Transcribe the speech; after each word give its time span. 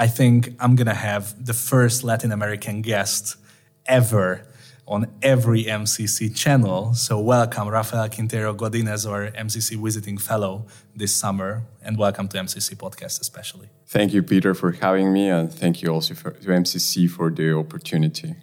I 0.00 0.06
think 0.06 0.54
I'm 0.60 0.76
going 0.76 0.86
to 0.86 0.94
have 0.94 1.44
the 1.44 1.52
first 1.52 2.04
Latin 2.04 2.30
American 2.30 2.82
guest 2.82 3.36
ever 3.84 4.46
on 4.86 5.08
every 5.22 5.64
MCC 5.64 6.34
channel. 6.36 6.94
So, 6.94 7.18
welcome, 7.18 7.66
Rafael 7.66 8.08
Quintero 8.08 8.54
Godinez, 8.54 9.10
our 9.10 9.32
MCC 9.32 9.76
visiting 9.82 10.16
fellow 10.16 10.66
this 10.94 11.12
summer, 11.12 11.64
and 11.82 11.98
welcome 11.98 12.28
to 12.28 12.38
MCC 12.38 12.76
podcast, 12.76 13.20
especially. 13.20 13.70
Thank 13.88 14.14
you, 14.14 14.22
Peter, 14.22 14.54
for 14.54 14.70
having 14.70 15.12
me, 15.12 15.30
and 15.30 15.52
thank 15.52 15.82
you 15.82 15.88
also 15.88 16.14
for, 16.14 16.30
to 16.30 16.48
MCC 16.48 17.10
for 17.10 17.28
the 17.28 17.56
opportunity. 17.56 18.36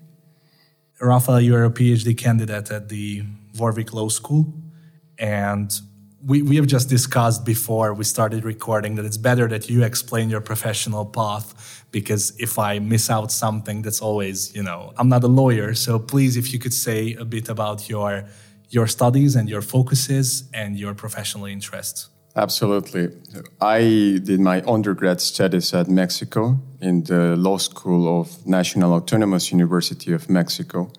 Rafael, 0.99 1.39
you're 1.39 1.63
a 1.63 1.71
PhD 1.71 2.17
candidate 2.17 2.69
at 2.69 2.89
the 2.89 3.23
Warwick 3.57 3.93
Law 3.93 4.09
School, 4.09 4.53
and 5.17 5.71
we, 6.25 6.41
we 6.41 6.55
have 6.55 6.65
just 6.65 6.89
discussed 6.89 7.45
before 7.45 7.93
we 7.93 8.03
started 8.03 8.43
recording 8.43 8.95
that 8.95 9.05
it's 9.05 9.17
better 9.17 9.47
that 9.47 9.69
you 9.69 9.83
explain 9.83 10.29
your 10.29 10.41
professional 10.41 11.05
path 11.05 11.85
because 11.91 12.33
if 12.39 12.57
I 12.57 12.79
miss 12.79 13.09
out 13.09 13.31
something, 13.31 13.83
that's 13.83 14.01
always, 14.01 14.53
you 14.55 14.63
know, 14.63 14.91
I'm 14.97 15.07
not 15.07 15.23
a 15.23 15.27
lawyer. 15.27 15.75
So 15.75 15.99
please, 15.99 16.35
if 16.35 16.51
you 16.51 16.59
could 16.59 16.73
say 16.73 17.13
a 17.13 17.25
bit 17.25 17.49
about 17.49 17.89
your 17.89 18.25
your 18.69 18.87
studies 18.87 19.35
and 19.35 19.47
your 19.47 19.61
focuses 19.61 20.49
and 20.53 20.77
your 20.77 20.93
professional 20.95 21.45
interests. 21.45 22.09
Absolutely. 22.35 23.09
I 23.61 24.19
did 24.23 24.39
my 24.39 24.61
undergrad 24.67 25.21
studies 25.21 25.73
at 25.73 25.87
Mexico 25.87 26.59
in 26.81 27.03
the 27.03 27.35
law 27.37 27.57
school 27.57 28.19
of 28.19 28.45
National 28.45 28.93
Autonomous 28.93 29.51
University 29.51 30.11
of 30.11 30.29
Mexico. 30.29 30.91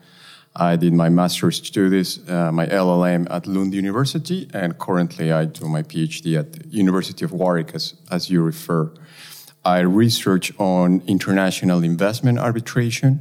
I 0.59 0.77
did 0.77 0.95
my 0.95 1.11
master's 1.11 1.57
studies, 1.57 2.19
uh, 2.31 2.51
my 2.51 2.67
LLM 2.67 3.27
at 3.31 3.47
Lund 3.47 3.75
University, 3.75 4.49
and 4.55 4.79
currently 4.79 5.31
I 5.31 5.45
do 5.45 5.69
my 5.69 5.83
PhD 5.83 6.39
at 6.39 6.55
the 6.55 6.67
University 6.69 7.27
of 7.27 7.33
Warwick, 7.33 7.75
as, 7.75 7.93
as 8.11 8.31
you 8.31 8.43
refer. 8.43 8.91
I 9.67 9.81
research 9.81 10.59
on 10.59 11.03
international 11.07 11.84
investment 11.84 12.39
arbitration. 12.39 13.21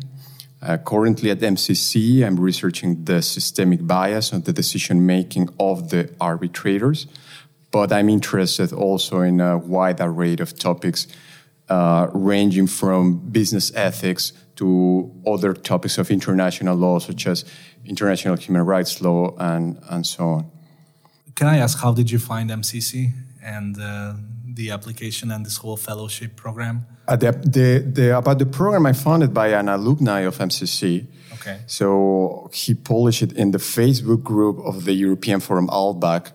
Uh, 0.61 0.77
currently 0.77 1.29
at 1.29 1.39
MCC, 1.39 2.25
I'm 2.25 2.39
researching 2.39 3.03
the 3.03 3.21
systemic 3.21 3.85
bias 3.85 4.31
on 4.31 4.41
the 4.43 4.53
decision 4.53 5.05
making 5.05 5.49
of 5.59 5.89
the 5.89 6.09
arbitrators, 6.21 7.05
but 7.69 7.91
I'm 7.91 8.07
interested 8.07 8.71
also 8.71 9.19
in 9.19 9.41
a 9.41 9.57
wide 9.57 9.99
array 9.99 10.37
of 10.39 10.57
topics 10.57 11.07
uh, 11.69 12.07
ranging 12.13 12.67
from 12.67 13.17
business 13.31 13.71
ethics 13.75 14.33
to 14.55 15.11
other 15.25 15.53
topics 15.53 15.97
of 15.97 16.09
international 16.09 16.75
law, 16.75 16.99
such 16.99 17.27
as 17.27 17.45
international 17.85 18.35
human 18.35 18.65
rights 18.65 19.01
law 19.01 19.35
and, 19.37 19.79
and 19.89 20.05
so 20.05 20.23
on. 20.25 20.51
Can 21.35 21.47
I 21.47 21.57
ask, 21.57 21.79
how 21.79 21.93
did 21.93 22.09
you 22.09 22.19
find 22.19 22.49
MCC 22.49 23.11
and 23.43 23.77
uh, 23.79 24.13
the 24.45 24.71
application 24.71 25.31
and 25.31 25.45
this 25.45 25.57
whole 25.57 25.77
fellowship 25.77 26.35
program? 26.35 26.85
Uh, 27.07 27.15
the, 27.15 27.31
the, 27.31 27.91
the, 27.93 28.17
about 28.17 28.39
the 28.39 28.45
program, 28.45 28.85
I 28.85 28.93
found 28.93 29.23
it 29.23 29.33
by 29.33 29.49
an 29.49 29.67
alumni 29.67 30.21
of 30.21 30.37
MCC. 30.37 31.07
Okay. 31.33 31.59
So 31.67 32.49
he 32.53 32.73
published 32.73 33.21
it 33.21 33.33
in 33.33 33.51
the 33.51 33.57
Facebook 33.57 34.23
group 34.23 34.57
of 34.65 34.85
the 34.85 34.93
European 34.93 35.39
Forum 35.39 35.67
Alpbach, 35.67 36.31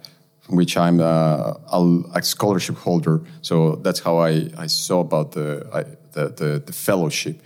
which 0.51 0.77
I'm 0.77 1.01
a, 1.01 1.59
a, 1.73 2.03
a, 2.15 2.23
scholarship 2.23 2.77
holder. 2.77 3.23
So 3.41 3.77
that's 3.77 4.01
how 4.01 4.19
I, 4.19 4.51
I 4.59 4.67
saw 4.67 5.01
about 5.01 5.33
the, 5.33 5.67
I, 5.73 5.83
the, 6.13 6.29
the, 6.29 6.63
the, 6.67 6.73
fellowship. 6.73 7.41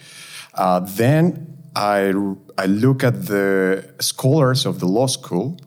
Uh, 0.55 0.81
then 0.81 1.59
I, 1.77 2.13
I 2.57 2.67
look 2.67 3.05
at 3.05 3.27
the 3.27 3.85
scholars 4.01 4.65
of 4.67 4.81
the 4.81 4.87
law 4.87 5.07
school, 5.07 5.59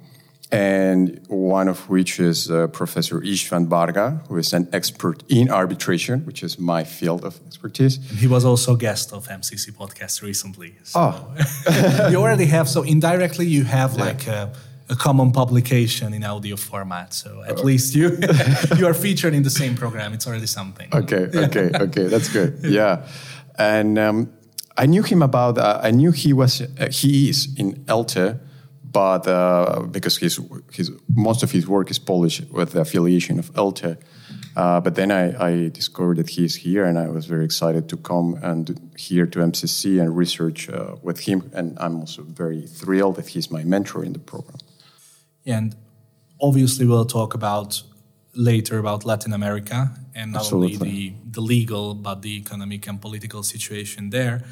and 0.52 1.20
one 1.28 1.68
of 1.68 1.90
which 1.90 2.20
is 2.20 2.50
uh, 2.50 2.68
Professor 2.68 3.20
István 3.20 3.68
Varga, 3.68 4.22
who 4.30 4.38
is 4.38 4.54
an 4.54 4.70
expert 4.72 5.24
in 5.28 5.52
arbitration, 5.52 6.26
which 6.26 6.42
is 6.42 6.58
my 6.58 6.86
field 6.86 7.26
of 7.26 7.40
expertise. 7.46 7.98
And 7.98 8.20
he 8.20 8.28
was 8.28 8.46
also 8.46 8.74
a 8.76 8.78
guest 8.78 9.12
of 9.12 9.28
MCC 9.28 9.72
podcast 9.74 10.22
recently. 10.22 10.76
So 10.84 11.00
oh. 11.00 12.10
you 12.10 12.18
already 12.18 12.46
have, 12.46 12.70
so 12.70 12.84
indirectly 12.84 13.46
you 13.46 13.66
have 13.66 13.98
yeah. 13.98 14.06
like 14.06 14.28
a, 14.28 14.54
a, 14.90 14.96
common 14.96 15.32
publication 15.32 16.14
in 16.14 16.24
audio 16.24 16.56
format. 16.56 17.14
So 17.14 17.44
at 17.48 17.60
uh, 17.60 17.64
least 17.64 17.96
you 17.96 18.18
you 18.78 18.88
are 18.88 18.94
featured 18.94 19.34
in 19.34 19.44
the 19.44 19.50
same 19.50 19.76
program. 19.76 20.14
It's 20.14 20.28
already 20.28 20.48
something. 20.48 20.90
Okay, 20.94 21.30
okay, 21.34 21.72
okay. 21.80 22.08
That's 22.08 22.30
good. 22.30 22.60
Yeah. 22.64 23.08
And 23.58 23.98
um, 23.98 24.30
I 24.78 24.86
knew 24.86 25.04
him 25.04 25.22
about. 25.22 25.58
Uh, 25.58 25.80
I 25.84 25.92
knew 25.92 26.12
he 26.12 26.34
was. 26.34 26.62
Uh, 26.62 26.90
he 26.92 27.30
is 27.30 27.48
in 27.58 27.84
ELTE, 27.88 28.40
but 28.84 29.28
uh, 29.28 29.82
because 29.92 30.18
his 30.18 30.40
his 30.72 30.92
most 31.16 31.44
of 31.44 31.52
his 31.52 31.68
work 31.68 31.90
is 31.90 32.00
Polish 32.00 32.42
with 32.52 32.72
the 32.72 32.82
affiliation 32.82 33.40
of 33.40 33.52
ELTE. 33.56 33.98
Uh, 34.58 34.82
but 34.82 34.96
then 34.96 35.12
I, 35.12 35.50
I, 35.50 35.70
discovered 35.70 36.18
that 36.18 36.30
he 36.30 36.44
is 36.44 36.56
here, 36.56 36.84
and 36.84 36.98
I 36.98 37.10
was 37.10 37.28
very 37.28 37.46
excited 37.46 37.88
to 37.90 37.98
come 37.98 38.40
and 38.42 38.92
here 38.98 39.28
to 39.28 39.40
MCC 39.40 40.02
and 40.02 40.18
research 40.18 40.68
uh, 40.68 40.96
with 41.04 41.20
him. 41.28 41.52
And 41.54 41.78
I'm 41.80 42.00
also 42.00 42.24
very 42.24 42.66
thrilled 42.66 43.18
that 43.18 43.28
he's 43.28 43.52
my 43.52 43.64
mentor 43.64 44.04
in 44.04 44.14
the 44.14 44.20
program. 44.20 44.58
And 45.48 45.76
obviously, 46.40 46.86
we'll 46.86 47.06
talk 47.06 47.34
about 47.34 47.82
later 48.36 48.78
about 48.78 49.06
Latin 49.06 49.34
America 49.34 49.92
and 50.14 50.34
not 50.34 50.42
Absolutely. 50.42 50.76
only 50.76 50.90
the, 50.90 51.14
the 51.32 51.42
legal 51.42 51.96
but 51.96 52.22
the 52.22 52.38
economic 52.38 52.88
and 52.88 53.02
political 53.02 53.42
situation 53.44 54.12
there. 54.12 54.44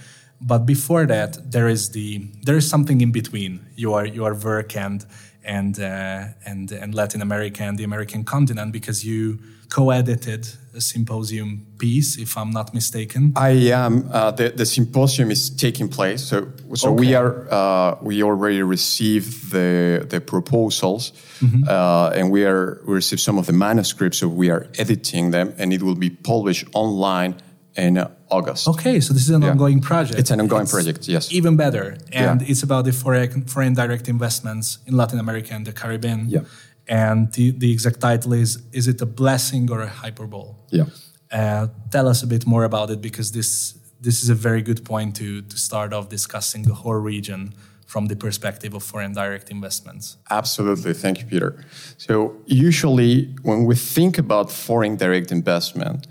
But 0.42 0.66
before 0.66 1.06
that, 1.06 1.52
there 1.52 1.68
is 1.68 1.92
the 1.92 2.28
there 2.44 2.58
is 2.58 2.70
something 2.70 3.02
in 3.02 3.12
between 3.12 3.66
your 3.76 4.06
your 4.06 4.34
work 4.34 4.76
and 4.76 5.06
and 5.44 5.80
uh, 5.80 6.26
and 6.46 6.72
and 6.72 6.94
Latin 6.94 7.22
America 7.22 7.64
and 7.64 7.78
the 7.78 7.84
American 7.84 8.24
continent 8.24 8.72
because 8.72 9.06
you 9.06 9.40
co-edited 9.70 10.48
a 10.76 10.82
symposium 10.82 11.66
piece, 11.78 12.18
if 12.18 12.38
I'm 12.38 12.52
not 12.52 12.74
mistaken. 12.74 13.34
I 13.36 13.72
am. 13.72 14.10
Uh, 14.12 14.32
the, 14.32 14.50
the 14.50 14.66
symposium 14.66 15.32
is 15.32 15.50
taking 15.50 15.88
place, 15.88 16.24
so 16.24 16.52
so 16.74 16.90
okay. 16.90 17.00
we 17.00 17.16
are 17.16 17.48
uh, 17.52 17.98
we 18.02 18.24
already 18.24 18.62
received 18.62 19.52
the 19.52 20.06
the 20.10 20.20
proposals, 20.20 21.12
mm-hmm. 21.40 21.64
uh, 21.68 22.10
and 22.10 22.32
we 22.32 22.46
are 22.46 22.82
we 22.86 22.94
received 22.94 23.22
some 23.22 23.38
of 23.38 23.46
the 23.46 23.54
manuscripts, 23.54 24.18
so 24.18 24.28
we 24.28 24.50
are 24.50 24.68
editing 24.78 25.32
them, 25.32 25.54
and 25.58 25.72
it 25.74 25.82
will 25.82 25.96
be 25.96 26.10
published 26.10 26.68
online 26.74 27.36
in 27.78 28.06
August. 28.30 28.68
Okay, 28.68 29.00
so 29.00 29.14
this 29.14 29.24
is 29.24 29.30
an 29.30 29.42
yeah. 29.42 29.52
ongoing 29.52 29.82
project. 29.82 30.20
It's 30.20 30.32
an 30.32 30.40
ongoing 30.40 30.64
it's 30.64 30.72
project, 30.72 31.08
yes. 31.08 31.32
Even 31.32 31.56
better. 31.56 31.98
And 32.12 32.42
yeah. 32.42 32.48
it's 32.48 32.64
about 32.64 32.86
the 32.86 32.94
foreign, 32.94 33.44
foreign 33.46 33.74
direct 33.74 34.08
investments 34.08 34.80
in 34.88 34.96
Latin 34.96 35.20
America 35.20 35.54
and 35.54 35.66
the 35.66 35.74
Caribbean. 35.74 36.30
Yeah. 36.30 36.42
And 36.88 37.32
the, 37.34 37.52
the 37.52 37.72
exact 37.72 38.00
title 38.00 38.34
is 38.34 38.62
Is 38.72 38.88
it 38.88 39.02
a 39.02 39.06
blessing 39.06 39.72
or 39.72 39.82
a 39.82 39.88
hyperbole? 39.88 40.54
Yeah. 40.70 40.86
Uh, 41.32 41.68
tell 41.92 42.08
us 42.08 42.24
a 42.24 42.28
bit 42.28 42.46
more 42.46 42.64
about 42.64 42.90
it 42.92 43.02
because 43.02 43.32
this 43.32 43.76
this 44.02 44.22
is 44.22 44.30
a 44.30 44.36
very 44.36 44.62
good 44.62 44.86
point 44.86 45.16
to, 45.16 45.42
to 45.42 45.58
start 45.58 45.92
off 45.94 46.10
discussing 46.10 46.62
the 46.64 46.76
whole 46.76 46.94
region 46.94 47.54
from 47.88 48.08
the 48.08 48.16
perspective 48.16 48.74
of 48.74 48.84
foreign 48.84 49.14
direct 49.14 49.50
investments. 49.50 50.18
Absolutely. 50.30 50.94
Thank 50.94 51.20
you, 51.20 51.26
Peter. 51.26 51.66
So, 51.98 52.36
usually, 52.46 53.36
when 53.44 53.66
we 53.66 53.76
think 53.76 54.18
about 54.18 54.52
foreign 54.52 54.96
direct 54.96 55.32
investment, 55.32 56.08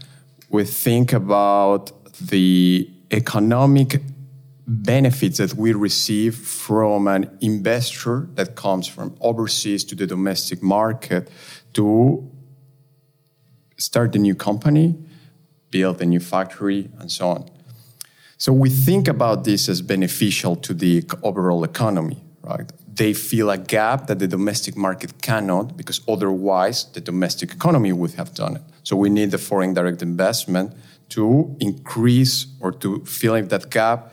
we 0.49 0.65
think 0.65 1.13
about 1.13 1.93
the 2.21 2.89
economic 3.11 4.01
benefits 4.67 5.39
that 5.39 5.55
we 5.55 5.73
receive 5.73 6.35
from 6.37 7.07
an 7.07 7.37
investor 7.41 8.29
that 8.35 8.57
comes 8.57 8.87
from 8.87 9.15
overseas 9.21 9.85
to 9.85 9.95
the 9.95 10.07
domestic 10.07 10.63
market 10.63 11.31
to 11.75 12.31
start 13.77 14.15
a 14.17 14.19
new 14.19 14.35
company, 14.35 14.97
build 15.71 16.01
a 16.01 16.07
new 16.07 16.21
factory, 16.21 16.89
and 16.99 17.11
so 17.11 17.29
on. 17.29 17.51
So 18.39 18.53
we 18.53 18.71
think 18.71 19.09
about 19.09 19.45
this 19.45 19.69
as 19.69 19.83
beneficial 19.83 20.57
to 20.57 20.75
the 20.75 21.05
overall 21.23 21.65
economy, 21.65 22.25
right? 22.43 22.71
They 22.93 23.13
feel 23.13 23.51
a 23.51 23.59
gap 23.59 24.07
that 24.07 24.19
the 24.19 24.29
domestic 24.29 24.77
market 24.77 25.21
cannot 25.23 25.77
because 25.77 26.01
otherwise 26.09 26.85
the 26.93 27.01
domestic 27.01 27.53
economy 27.53 27.93
would 27.93 28.15
have 28.15 28.35
done 28.35 28.57
it. 28.57 28.63
So 28.83 28.97
we 28.97 29.11
need 29.11 29.31
the 29.31 29.39
foreign 29.39 29.75
direct 29.75 30.03
investment 30.03 30.73
to 31.11 31.57
increase 31.61 32.47
or 32.61 32.73
to 32.73 33.05
fill 33.05 33.35
in 33.35 33.49
that 33.49 33.71
gap, 33.71 34.13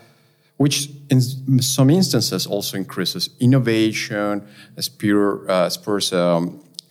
which 0.62 0.88
in 1.10 1.20
some 1.60 1.90
instances 1.90 2.46
also 2.46 2.76
increases 2.76 3.30
innovation, 3.40 4.46
spurs, 4.78 6.12
uh, 6.12 6.36
um, 6.36 6.42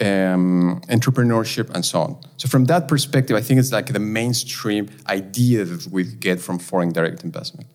um, 0.02 0.82
entrepreneurship, 0.90 1.70
and 1.76 1.86
so 1.86 2.02
on. 2.02 2.12
So, 2.36 2.50
from 2.50 2.66
that 2.66 2.90
perspective, 2.90 3.38
I 3.38 3.42
think 3.46 3.62
it's 3.62 3.72
like 3.72 3.88
the 3.94 4.06
mainstream 4.20 4.90
idea 5.08 5.64
that 5.64 5.88
we 5.90 6.04
get 6.04 6.42
from 6.42 6.60
foreign 6.60 6.92
direct 6.92 7.24
investment. 7.24 7.68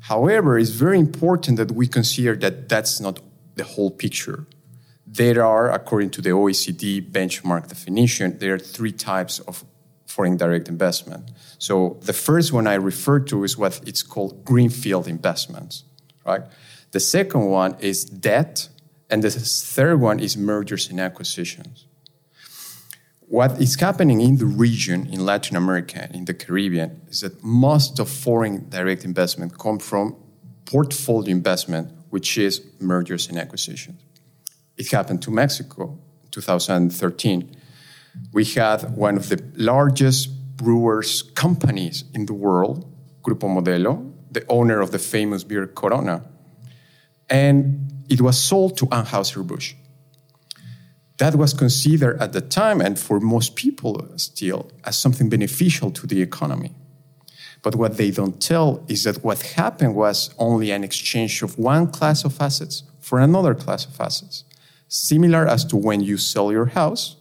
However, 0.00 0.58
it's 0.58 0.76
very 0.86 0.98
important 0.98 1.56
that 1.56 1.72
we 1.72 1.86
consider 1.86 2.36
that 2.44 2.68
that's 2.68 3.00
not 3.00 3.14
the 3.54 3.64
whole 3.64 3.90
picture. 3.90 4.44
There 5.06 5.42
are, 5.42 5.66
according 5.72 6.10
to 6.16 6.20
the 6.20 6.30
OECD 6.30 7.10
benchmark 7.18 7.68
definition, 7.68 8.38
there 8.38 8.52
are 8.56 8.64
three 8.76 8.92
types 8.92 9.38
of 9.50 9.64
foreign 10.16 10.38
direct 10.38 10.66
investment. 10.68 11.30
So 11.58 11.98
the 12.00 12.14
first 12.14 12.50
one 12.50 12.66
I 12.66 12.76
refer 12.92 13.20
to 13.30 13.44
is 13.44 13.58
what 13.58 13.80
it's 13.86 14.02
called 14.02 14.46
greenfield 14.46 15.06
investments, 15.06 15.84
right? 16.24 16.42
The 16.92 17.00
second 17.00 17.44
one 17.50 17.76
is 17.80 18.04
debt, 18.06 18.70
and 19.10 19.22
the 19.22 19.30
third 19.30 20.00
one 20.00 20.18
is 20.18 20.34
mergers 20.34 20.88
and 20.90 20.98
acquisitions. 21.00 21.84
What 23.28 23.60
is 23.60 23.78
happening 23.78 24.22
in 24.22 24.38
the 24.38 24.46
region, 24.46 25.06
in 25.12 25.26
Latin 25.26 25.54
America, 25.56 26.08
in 26.14 26.24
the 26.24 26.32
Caribbean, 26.32 27.02
is 27.10 27.20
that 27.20 27.44
most 27.44 27.98
of 27.98 28.08
foreign 28.08 28.70
direct 28.70 29.04
investment 29.04 29.58
come 29.58 29.78
from 29.78 30.16
portfolio 30.64 31.30
investment, 31.30 31.92
which 32.08 32.38
is 32.38 32.62
mergers 32.80 33.28
and 33.28 33.36
acquisitions. 33.38 34.00
It 34.78 34.90
happened 34.90 35.20
to 35.22 35.30
Mexico 35.30 35.98
in 36.24 36.30
2013. 36.30 37.56
We 38.32 38.44
had 38.44 38.96
one 38.96 39.16
of 39.16 39.28
the 39.28 39.42
largest 39.56 40.56
brewers 40.56 41.22
companies 41.34 42.04
in 42.14 42.26
the 42.26 42.34
world, 42.34 42.84
Grupo 43.22 43.48
Modelo, 43.48 44.12
the 44.30 44.44
owner 44.48 44.80
of 44.80 44.90
the 44.90 44.98
famous 44.98 45.44
beer 45.44 45.66
Corona, 45.66 46.24
and 47.28 48.04
it 48.08 48.20
was 48.20 48.38
sold 48.38 48.76
to 48.78 48.86
Anheuser-Busch. 48.86 49.74
That 51.18 51.34
was 51.34 51.54
considered 51.54 52.20
at 52.20 52.32
the 52.32 52.40
time, 52.40 52.80
and 52.80 52.98
for 52.98 53.20
most 53.20 53.56
people 53.56 54.06
still, 54.16 54.70
as 54.84 54.96
something 54.96 55.28
beneficial 55.28 55.90
to 55.92 56.06
the 56.06 56.20
economy. 56.20 56.72
But 57.62 57.74
what 57.74 57.96
they 57.96 58.10
don't 58.10 58.40
tell 58.40 58.84
is 58.86 59.04
that 59.04 59.24
what 59.24 59.42
happened 59.42 59.94
was 59.94 60.30
only 60.38 60.70
an 60.70 60.84
exchange 60.84 61.42
of 61.42 61.58
one 61.58 61.90
class 61.90 62.24
of 62.24 62.40
assets 62.40 62.82
for 63.00 63.18
another 63.18 63.54
class 63.54 63.86
of 63.86 64.00
assets. 64.00 64.44
Similar 64.88 65.48
as 65.48 65.64
to 65.66 65.76
when 65.76 66.00
you 66.00 66.16
sell 66.16 66.52
your 66.52 66.66
house, 66.66 67.16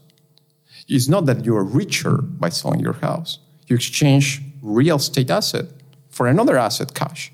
it's 0.88 1.08
not 1.08 1.26
that 1.26 1.46
you 1.46 1.56
are 1.56 1.64
richer 1.64 2.18
by 2.22 2.50
selling 2.50 2.80
your 2.80 2.94
house. 2.94 3.40
You 3.68 3.76
exchange 3.76 4.42
real 4.62 4.98
estate 4.98 5.30
asset 5.30 5.66
for 6.10 6.28
another 6.28 6.58
asset, 6.58 6.94
cash. 6.94 7.32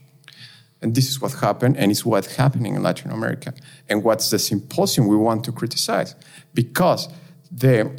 And 0.81 0.95
this 0.95 1.09
is 1.09 1.21
what 1.21 1.33
happened, 1.33 1.77
and 1.77 1.91
it's 1.91 2.03
what's 2.05 2.35
happening 2.37 2.75
in 2.75 2.81
Latin 2.81 3.11
America. 3.11 3.53
And 3.87 4.03
what's 4.03 4.31
the 4.31 4.39
symposium 4.39 5.07
we 5.07 5.15
want 5.15 5.43
to 5.45 5.51
criticize? 5.51 6.15
Because 6.53 7.07
the, 7.51 7.91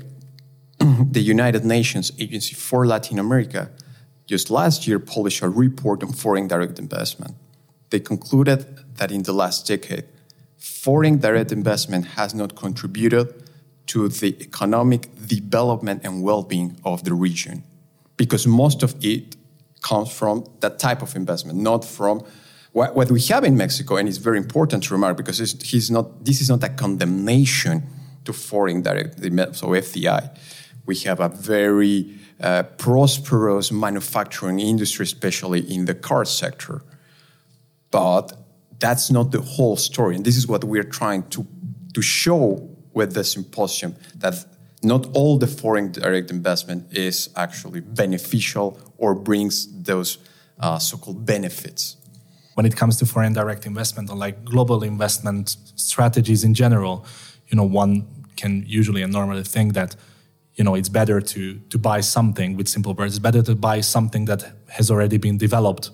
the 0.78 1.20
United 1.20 1.64
Nations 1.64 2.10
Agency 2.19 2.55
for 2.55 2.87
Latin 2.87 3.19
America 3.19 3.70
just 4.26 4.50
last 4.50 4.87
year 4.87 4.98
published 4.98 5.43
a 5.43 5.48
report 5.48 6.02
on 6.02 6.12
foreign 6.12 6.48
direct 6.48 6.78
investment. 6.78 7.34
They 7.90 8.00
concluded 8.00 8.96
that 8.96 9.12
in 9.12 9.22
the 9.25 9.32
last 9.32 9.66
decade, 9.66 10.05
foreign 10.56 11.19
direct 11.19 11.52
investment 11.52 12.06
has 12.16 12.34
not 12.34 12.56
contributed 12.56 13.41
to 13.92 14.08
the 14.08 14.34
economic 14.40 15.02
development 15.26 16.02
and 16.02 16.22
well 16.22 16.42
being 16.42 16.80
of 16.82 17.04
the 17.04 17.12
region 17.12 17.62
because 18.16 18.46
most 18.46 18.82
of 18.82 18.94
it 19.04 19.36
comes 19.82 20.10
from 20.10 20.46
that 20.60 20.78
type 20.78 21.02
of 21.02 21.14
investment, 21.14 21.58
not 21.58 21.84
from 21.84 22.22
what, 22.72 22.94
what 22.96 23.10
we 23.10 23.20
have 23.20 23.44
in 23.44 23.54
Mexico. 23.56 23.96
And 23.96 24.08
it's 24.08 24.16
very 24.16 24.38
important 24.38 24.84
to 24.84 24.94
remark 24.94 25.18
because 25.18 25.38
he's 25.62 25.90
not, 25.90 26.24
this 26.24 26.40
is 26.40 26.48
not 26.48 26.64
a 26.64 26.70
condemnation 26.70 27.82
to 28.24 28.32
foreign 28.32 28.80
direct 28.80 29.20
investment, 29.20 29.56
so 29.56 29.66
FDI. 29.68 30.34
We 30.86 30.96
have 31.00 31.20
a 31.20 31.28
very 31.28 32.14
uh, 32.40 32.62
prosperous 32.78 33.70
manufacturing 33.70 34.60
industry, 34.60 35.04
especially 35.04 35.60
in 35.60 35.84
the 35.84 35.94
car 35.94 36.24
sector. 36.24 36.82
But 37.90 38.32
that's 38.78 39.10
not 39.10 39.32
the 39.32 39.42
whole 39.42 39.76
story. 39.76 40.16
And 40.16 40.24
this 40.24 40.38
is 40.38 40.46
what 40.46 40.64
we're 40.64 40.90
trying 41.00 41.24
to, 41.30 41.46
to 41.92 42.00
show 42.00 42.71
with 42.94 43.14
the 43.14 43.24
symposium 43.24 43.96
that 44.16 44.44
not 44.82 45.06
all 45.14 45.38
the 45.38 45.46
foreign 45.46 45.92
direct 45.92 46.30
investment 46.30 46.92
is 46.92 47.30
actually 47.36 47.80
beneficial 47.80 48.78
or 48.98 49.14
brings 49.14 49.82
those 49.82 50.18
uh, 50.58 50.78
so-called 50.78 51.24
benefits. 51.24 51.96
When 52.54 52.66
it 52.66 52.76
comes 52.76 52.96
to 52.98 53.06
foreign 53.06 53.32
direct 53.32 53.64
investment 53.64 54.10
or 54.10 54.16
like 54.16 54.44
global 54.44 54.82
investment 54.82 55.56
strategies 55.76 56.44
in 56.44 56.54
general, 56.54 57.06
you 57.48 57.56
know, 57.56 57.64
one 57.64 58.06
can 58.36 58.64
usually 58.66 59.02
and 59.02 59.12
normally 59.12 59.44
think 59.44 59.74
that, 59.74 59.96
you 60.54 60.64
know, 60.64 60.74
it's 60.74 60.88
better 60.88 61.20
to 61.20 61.58
to 61.70 61.78
buy 61.78 62.00
something 62.00 62.56
with 62.56 62.68
simple 62.68 62.92
words. 62.94 63.14
It's 63.14 63.22
better 63.22 63.42
to 63.42 63.54
buy 63.54 63.80
something 63.80 64.26
that 64.26 64.52
has 64.68 64.90
already 64.90 65.16
been 65.16 65.38
developed 65.38 65.90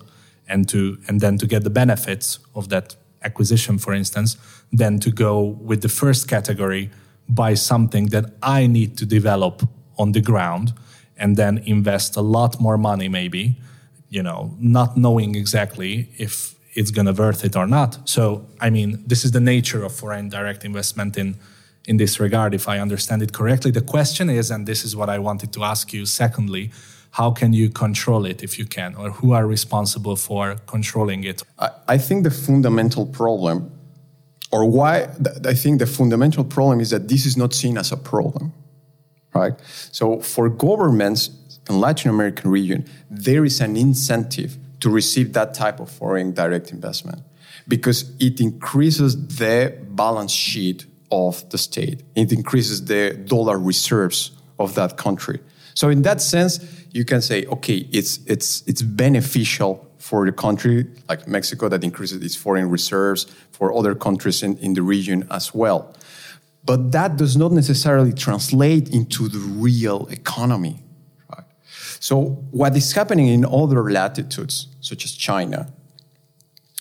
and 0.47 0.67
to 0.69 0.97
and 1.07 1.21
then 1.21 1.37
to 1.37 1.47
get 1.47 1.63
the 1.63 1.69
benefits 1.69 2.39
of 2.55 2.69
that 2.69 2.95
acquisition, 3.23 3.77
for 3.77 3.93
instance, 3.93 4.37
than 4.71 4.99
to 4.99 5.11
go 5.11 5.41
with 5.41 5.81
the 5.81 5.89
first 5.89 6.27
category 6.27 6.89
buy 7.27 7.53
something 7.53 8.07
that 8.07 8.25
I 8.41 8.65
need 8.65 8.97
to 8.97 9.05
develop 9.05 9.61
on 9.97 10.13
the 10.13 10.21
ground 10.21 10.73
and 11.15 11.37
then 11.37 11.59
invest 11.59 12.15
a 12.15 12.21
lot 12.21 12.59
more 12.59 12.77
money, 12.77 13.07
maybe, 13.07 13.57
you 14.09 14.23
know, 14.23 14.55
not 14.59 14.97
knowing 14.97 15.35
exactly 15.35 16.09
if 16.17 16.55
it's 16.73 16.91
going 16.91 17.05
to 17.05 17.13
worth 17.13 17.45
it 17.45 17.55
or 17.55 17.67
not. 17.67 18.09
So, 18.09 18.47
I 18.59 18.69
mean, 18.69 19.03
this 19.05 19.23
is 19.23 19.31
the 19.31 19.39
nature 19.39 19.83
of 19.83 19.93
foreign 19.93 20.29
direct 20.29 20.65
investment 20.65 21.17
in 21.17 21.37
in 21.89 21.97
this 21.97 22.19
regard, 22.19 22.53
if 22.53 22.67
I 22.67 22.79
understand 22.79 23.23
it 23.23 23.33
correctly. 23.33 23.71
The 23.71 23.81
question 23.81 24.29
is, 24.29 24.51
and 24.51 24.67
this 24.67 24.85
is 24.85 24.95
what 24.95 25.09
I 25.09 25.17
wanted 25.17 25.51
to 25.53 25.63
ask 25.63 25.91
you. 25.91 26.05
Secondly, 26.05 26.71
how 27.11 27.31
can 27.31 27.53
you 27.53 27.69
control 27.69 28.25
it 28.25 28.43
if 28.43 28.59
you 28.59 28.65
can, 28.65 28.95
or 28.95 29.11
who 29.11 29.33
are 29.33 29.45
responsible 29.47 30.15
for 30.15 30.55
controlling 30.67 31.23
it? 31.23 31.43
I, 31.57 31.69
I 31.87 31.97
think 31.97 32.23
the 32.23 32.31
fundamental 32.31 33.05
problem 33.05 33.71
or 34.51 34.65
why 34.65 35.09
I 35.45 35.53
think 35.53 35.79
the 35.79 35.85
fundamental 35.85 36.43
problem 36.43 36.79
is 36.79 36.89
that 36.89 37.07
this 37.07 37.25
is 37.25 37.37
not 37.37 37.53
seen 37.53 37.77
as 37.77 37.91
a 37.91 37.97
problem, 37.97 38.53
right? 39.33 39.53
So 39.91 40.21
for 40.21 40.49
governments 40.49 41.29
in 41.69 41.79
Latin 41.79 42.09
American 42.09 42.49
region, 42.49 42.85
there 43.09 43.45
is 43.45 43.61
an 43.61 43.75
incentive 43.75 44.57
to 44.79 44.89
receive 44.89 45.33
that 45.33 45.53
type 45.53 45.79
of 45.79 45.91
foreign 45.91 46.33
direct 46.33 46.71
investment 46.71 47.21
because 47.67 48.11
it 48.19 48.39
increases 48.39 49.37
the 49.37 49.77
balance 49.89 50.31
sheet 50.31 50.85
of 51.11 51.47
the 51.51 51.57
state. 51.57 52.03
It 52.15 52.31
increases 52.31 52.85
the 52.85 53.13
dollar 53.13 53.59
reserves 53.59 54.31
of 54.57 54.73
that 54.75 54.97
country. 54.97 55.39
So 55.79 55.87
in 55.87 56.01
that 56.01 56.19
sense, 56.19 56.59
you 56.91 57.05
can 57.05 57.21
say, 57.21 57.45
okay, 57.45 57.87
it's 57.93 58.19
it's 58.25 58.63
it's 58.67 58.81
beneficial 58.81 59.87
for 59.97 60.25
the 60.25 60.33
country 60.33 60.85
like 61.07 61.25
Mexico 61.25 61.69
that 61.69 61.85
increases 61.85 62.21
its 62.21 62.35
foreign 62.35 62.69
reserves, 62.69 63.27
for 63.51 63.73
other 63.73 63.95
countries 63.95 64.43
in, 64.43 64.57
in 64.57 64.73
the 64.73 64.81
region 64.81 65.25
as 65.31 65.53
well. 65.53 65.95
But 66.65 66.91
that 66.91 67.15
does 67.15 67.37
not 67.37 67.53
necessarily 67.53 68.11
translate 68.11 68.89
into 68.89 69.29
the 69.29 69.39
real 69.39 70.07
economy. 70.11 70.83
Right? 71.29 71.47
So, 72.01 72.15
what 72.51 72.75
is 72.75 72.91
happening 72.91 73.27
in 73.27 73.45
other 73.45 73.89
latitudes, 73.89 74.67
such 74.81 75.05
as 75.05 75.13
China, 75.13 75.71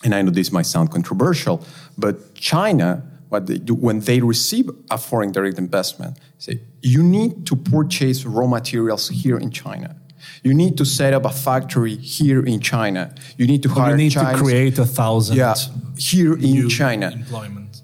and 0.03 0.13
I 0.13 0.23
know 0.23 0.33
this 0.33 0.51
might 0.51 0.67
sound 0.67 0.91
controversial, 0.91 1.65
but 1.97 2.35
China, 2.35 3.08
what 3.29 3.47
they 3.47 3.59
do 3.59 3.75
when 3.75 4.01
they 4.01 4.21
receive 4.21 4.71
a 4.91 4.99
foreign 4.99 5.33
direct 5.33 5.59
investment, 5.59 6.19
say 6.39 6.61
you 6.83 7.03
need 7.03 7.47
to 7.47 7.57
purchase 7.57 8.25
raw 8.25 8.47
materials 8.47 9.09
here 9.09 9.39
in 9.39 9.51
China. 9.51 9.97
You 10.43 10.55
need 10.55 10.77
to 10.79 10.85
set 10.85 11.15
up 11.15 11.25
a 11.25 11.31
factory 11.31 11.97
here 11.97 12.45
in 12.45 12.61
China. 12.61 13.15
You 13.37 13.47
need 13.47 13.63
to 13.63 13.69
hire. 13.69 13.91
You 13.91 13.97
need 13.97 14.13
Chinese, 14.13 14.39
to 14.39 14.45
create 14.45 14.79
a 14.79 14.87
thousand. 14.87 15.37
Yeah, 15.37 15.55
here 15.97 16.35
in 16.35 16.69
China. 16.69 17.11
Employment. 17.11 17.83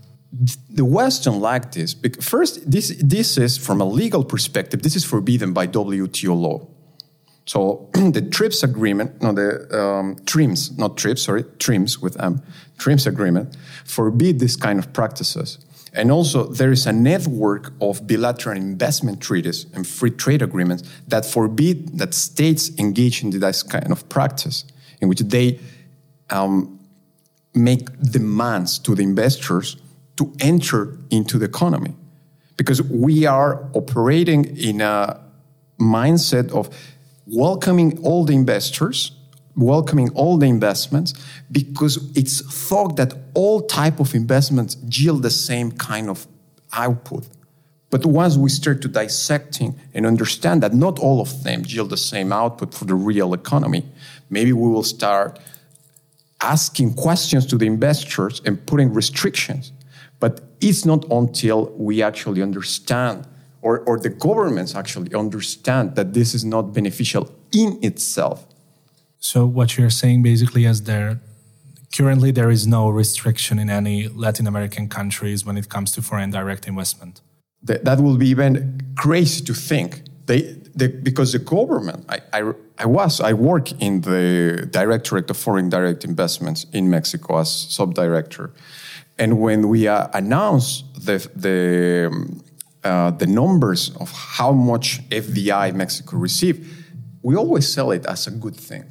The 0.69 0.85
Western 0.85 1.41
like 1.41 1.73
this. 1.73 1.95
First, 2.21 2.71
this 2.71 2.95
this 3.01 3.39
is 3.39 3.57
from 3.57 3.81
a 3.81 3.85
legal 3.85 4.25
perspective. 4.25 4.83
This 4.83 4.97
is 4.97 5.05
forbidden 5.05 5.53
by 5.53 5.67
WTO 5.67 6.35
law. 6.35 6.67
So 7.47 7.91
the 7.93 8.23
TRIPS 8.23 8.63
agreement, 8.63 9.23
no, 9.23 9.33
the 9.33 9.79
um, 9.79 10.17
TRIMS, 10.27 10.79
not 10.79 10.97
TRIPS, 10.97 11.23
sorry, 11.23 11.45
TRIMS 11.59 12.01
with 12.01 12.21
M, 12.21 12.43
TRIMS 12.79 13.07
agreement, 13.07 13.57
forbid 13.85 14.41
this 14.41 14.57
kind 14.57 14.79
of 14.79 14.93
practices. 14.93 15.59
And 15.93 16.11
also, 16.11 16.49
there 16.49 16.73
is 16.73 16.87
a 16.87 16.93
network 16.93 17.73
of 17.81 18.07
bilateral 18.07 18.57
investment 18.57 19.21
treaties 19.21 19.67
and 19.75 19.87
free 19.87 20.11
trade 20.11 20.43
agreements 20.43 20.83
that 21.07 21.25
forbid 21.25 21.99
that 21.99 22.15
states 22.15 22.77
engage 22.79 23.23
in 23.23 23.31
this 23.31 23.63
kind 23.63 23.93
of 23.93 24.09
practice, 24.09 24.65
in 25.01 25.09
which 25.09 25.21
they 25.21 25.61
um, 26.31 26.81
make 27.55 27.97
demands 28.01 28.79
to 28.81 28.97
the 28.97 29.03
investors 29.03 29.77
to 30.17 30.33
enter 30.41 30.99
into 31.11 31.39
the 31.39 31.45
economy. 31.45 31.95
Because 32.57 32.83
we 32.83 33.27
are 33.27 33.69
operating 33.75 34.45
in 34.57 34.81
a 34.81 35.21
mindset 35.79 36.51
of 36.51 36.71
welcoming 37.27 37.99
all 37.99 38.25
the 38.25 38.35
investors 38.35 39.13
welcoming 39.57 40.11
all 40.15 40.37
the 40.37 40.47
investments 40.47 41.15
because 41.53 42.11
it's 42.17 42.41
thought 42.69 42.97
that 42.97 43.15
all 43.35 43.61
type 43.61 44.01
of 44.01 44.13
investments 44.13 44.77
yield 44.91 45.23
the 45.23 45.31
same 45.31 45.71
kind 45.71 46.11
of 46.11 46.27
output 46.73 47.25
But 47.95 48.05
once 48.07 48.37
we 48.37 48.51
start 48.51 48.83
to 48.83 48.89
dissecting 48.89 49.79
and 49.95 50.05
understand 50.05 50.65
that 50.65 50.75
not 50.75 50.99
all 50.99 51.21
of 51.21 51.45
them 51.45 51.63
yield 51.65 51.91
the 51.91 51.97
same 51.97 52.33
output 52.33 52.75
for 52.75 52.87
the 52.87 52.95
real 52.97 53.33
economy, 53.35 53.85
maybe 54.29 54.53
we 54.53 54.69
will 54.69 54.83
start 54.83 55.39
asking 56.41 56.95
questions 56.95 57.47
to 57.47 57.57
the 57.57 57.67
investors 57.67 58.43
and 58.45 58.67
putting 58.67 58.93
restrictions. 58.93 59.71
But 60.19 60.41
it's 60.61 60.85
not 60.85 61.05
until 61.09 61.67
we 61.77 62.03
actually 62.03 62.43
understand 62.43 63.29
or, 63.65 63.81
or 63.89 63.99
the 63.99 64.11
governments 64.11 64.75
actually 64.75 65.13
understand 65.15 65.97
that 65.97 66.13
this 66.13 66.35
is 66.35 66.45
not 66.45 66.75
beneficial 66.75 67.25
in 67.51 67.79
itself. 67.83 68.47
So 69.19 69.47
what 69.47 69.79
you're 69.79 69.97
saying 70.03 70.23
basically 70.23 70.67
is 70.67 70.83
there 70.83 71.21
currently 71.97 72.31
there 72.31 72.51
is 72.51 72.67
no 72.67 72.91
restriction 72.91 73.59
in 73.59 73.71
any 73.71 74.09
Latin 74.09 74.47
American 74.47 74.89
countries 74.89 75.47
when 75.47 75.57
it 75.57 75.69
comes 75.69 75.93
to 75.93 76.03
foreign 76.03 76.31
direct 76.31 76.69
investment. 76.69 77.23
That, 77.63 77.85
that 77.87 78.01
will 78.01 78.19
be 78.19 78.29
even 78.29 78.83
crazy 78.97 79.43
to 79.45 79.55
think. 79.55 80.03
They, 80.27 80.41
they, 80.75 80.89
because 80.89 81.33
the 81.33 81.39
government, 81.39 82.05
I, 82.09 82.19
I, 82.33 82.53
I 82.79 82.87
was, 82.87 83.21
I 83.21 83.33
work 83.33 83.73
in 83.81 84.03
the 84.03 84.69
Directorate 84.71 85.31
of 85.31 85.39
Foreign 85.39 85.71
Direct 85.71 86.05
Investments 86.05 86.67
in 86.73 86.91
Mexico 86.91 87.39
as 87.39 87.51
sub-director. 87.51 88.53
And 89.19 89.41
when 89.41 89.69
we 89.69 89.89
uh, 89.89 90.09
announced 90.13 91.07
the, 91.07 91.17
the, 91.35 92.11
um, 92.13 92.43
uh, 92.85 93.11
the 93.11 93.27
numbers 93.27 93.91
of 93.97 94.13
how 94.13 94.53
much 94.53 95.01
FDI 95.09 95.75
Mexico 95.75 96.17
received, 96.17 96.69
we 97.23 97.35
always 97.35 97.67
sell 97.67 97.91
it 97.91 98.05
as 98.07 98.27
a 98.27 98.31
good 98.31 98.57
thing. 98.57 98.85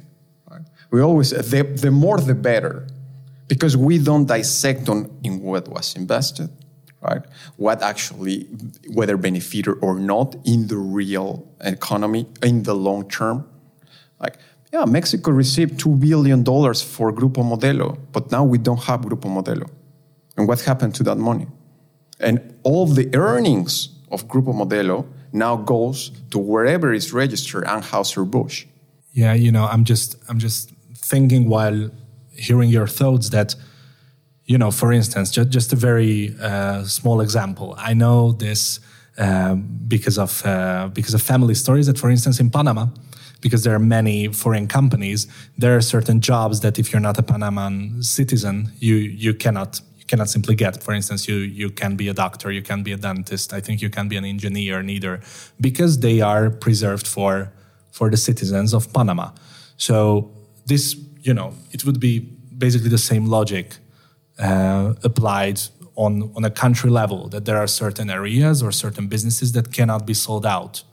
Right? 0.50 0.62
We 0.90 1.00
always, 1.00 1.30
the, 1.30 1.62
the 1.62 1.90
more 1.90 2.18
the 2.18 2.34
better, 2.34 2.86
because 3.46 3.76
we 3.76 3.98
don't 3.98 4.26
dissect 4.26 4.88
on 4.88 5.16
in 5.22 5.40
what 5.40 5.68
was 5.68 5.94
invested, 5.94 6.50
right? 7.00 7.22
What 7.56 7.82
actually, 7.82 8.48
whether 8.92 9.16
benefited 9.16 9.74
or 9.80 9.98
not 9.98 10.34
in 10.44 10.66
the 10.66 10.76
real 10.76 11.46
economy, 11.60 12.26
in 12.42 12.64
the 12.64 12.74
long 12.74 13.08
term. 13.08 13.46
Like, 14.18 14.38
yeah, 14.72 14.84
Mexico 14.86 15.30
received 15.30 15.78
$2 15.78 16.00
billion 16.00 16.44
for 16.44 17.12
Grupo 17.12 17.44
Modelo, 17.44 17.98
but 18.10 18.32
now 18.32 18.42
we 18.42 18.58
don't 18.58 18.82
have 18.84 19.02
Grupo 19.02 19.28
Modelo. 19.30 19.70
And 20.36 20.48
what 20.48 20.60
happened 20.62 20.94
to 20.96 21.04
that 21.04 21.16
money? 21.16 21.46
And 22.20 22.54
all 22.62 22.86
the 22.86 23.14
earnings 23.14 23.88
of 24.10 24.28
Grupo 24.28 24.54
Modelo 24.54 25.06
now 25.32 25.56
goes 25.56 26.10
to 26.30 26.38
wherever 26.38 26.92
is 26.92 27.12
registered 27.12 27.64
and 27.64 27.82
Anheuser-Busch. 27.82 28.66
Yeah, 29.12 29.34
you 29.34 29.50
know, 29.52 29.64
I'm 29.64 29.84
just 29.84 30.16
I'm 30.28 30.38
just 30.38 30.72
thinking 30.96 31.48
while 31.48 31.90
hearing 32.32 32.70
your 32.70 32.86
thoughts 32.86 33.30
that 33.30 33.54
you 34.46 34.58
know, 34.58 34.70
for 34.70 34.92
instance, 34.92 35.30
just, 35.30 35.48
just 35.50 35.72
a 35.72 35.76
very 35.76 36.34
uh, 36.40 36.84
small 36.84 37.20
example. 37.20 37.74
I 37.78 37.94
know 37.94 38.32
this 38.32 38.80
uh, 39.16 39.54
because 39.54 40.18
of 40.18 40.44
uh, 40.44 40.88
because 40.92 41.14
of 41.14 41.22
family 41.22 41.54
stories. 41.54 41.86
That, 41.86 41.98
for 41.98 42.10
instance, 42.10 42.40
in 42.40 42.50
Panama, 42.50 42.88
because 43.40 43.62
there 43.64 43.74
are 43.74 43.78
many 43.78 44.28
foreign 44.28 44.66
companies, 44.66 45.26
there 45.56 45.76
are 45.76 45.80
certain 45.80 46.20
jobs 46.20 46.60
that 46.60 46.78
if 46.78 46.92
you're 46.92 47.00
not 47.00 47.18
a 47.18 47.22
Panaman 47.22 48.04
citizen, 48.04 48.70
you 48.78 48.96
you 48.96 49.34
cannot 49.34 49.80
cannot 50.08 50.28
simply 50.28 50.54
get. 50.54 50.82
For 50.82 50.92
instance, 50.94 51.28
you 51.28 51.36
you 51.36 51.70
can 51.70 51.96
be 51.96 52.08
a 52.08 52.14
doctor, 52.14 52.50
you 52.50 52.62
can 52.62 52.82
be 52.82 52.92
a 52.92 52.96
dentist. 52.96 53.52
I 53.52 53.60
think 53.60 53.80
you 53.80 53.90
can 53.90 54.08
be 54.08 54.16
an 54.16 54.24
engineer, 54.24 54.82
neither, 54.82 55.20
because 55.60 56.00
they 56.00 56.20
are 56.20 56.50
preserved 56.50 57.06
for 57.06 57.52
for 57.90 58.10
the 58.10 58.16
citizens 58.16 58.74
of 58.74 58.92
Panama. 58.92 59.30
So 59.76 60.30
this, 60.66 60.96
you 61.22 61.34
know, 61.34 61.54
it 61.70 61.84
would 61.84 62.00
be 62.00 62.20
basically 62.58 62.90
the 62.90 62.98
same 62.98 63.26
logic 63.26 63.76
uh, 64.38 64.94
applied 65.02 65.60
on 65.96 66.32
on 66.36 66.44
a 66.44 66.50
country 66.50 66.90
level. 66.90 67.28
That 67.28 67.44
there 67.44 67.56
are 67.56 67.68
certain 67.68 68.10
areas 68.10 68.62
or 68.62 68.72
certain 68.72 69.08
businesses 69.08 69.52
that 69.52 69.72
cannot 69.72 70.06
be 70.06 70.14
sold 70.14 70.44
out. 70.44 70.84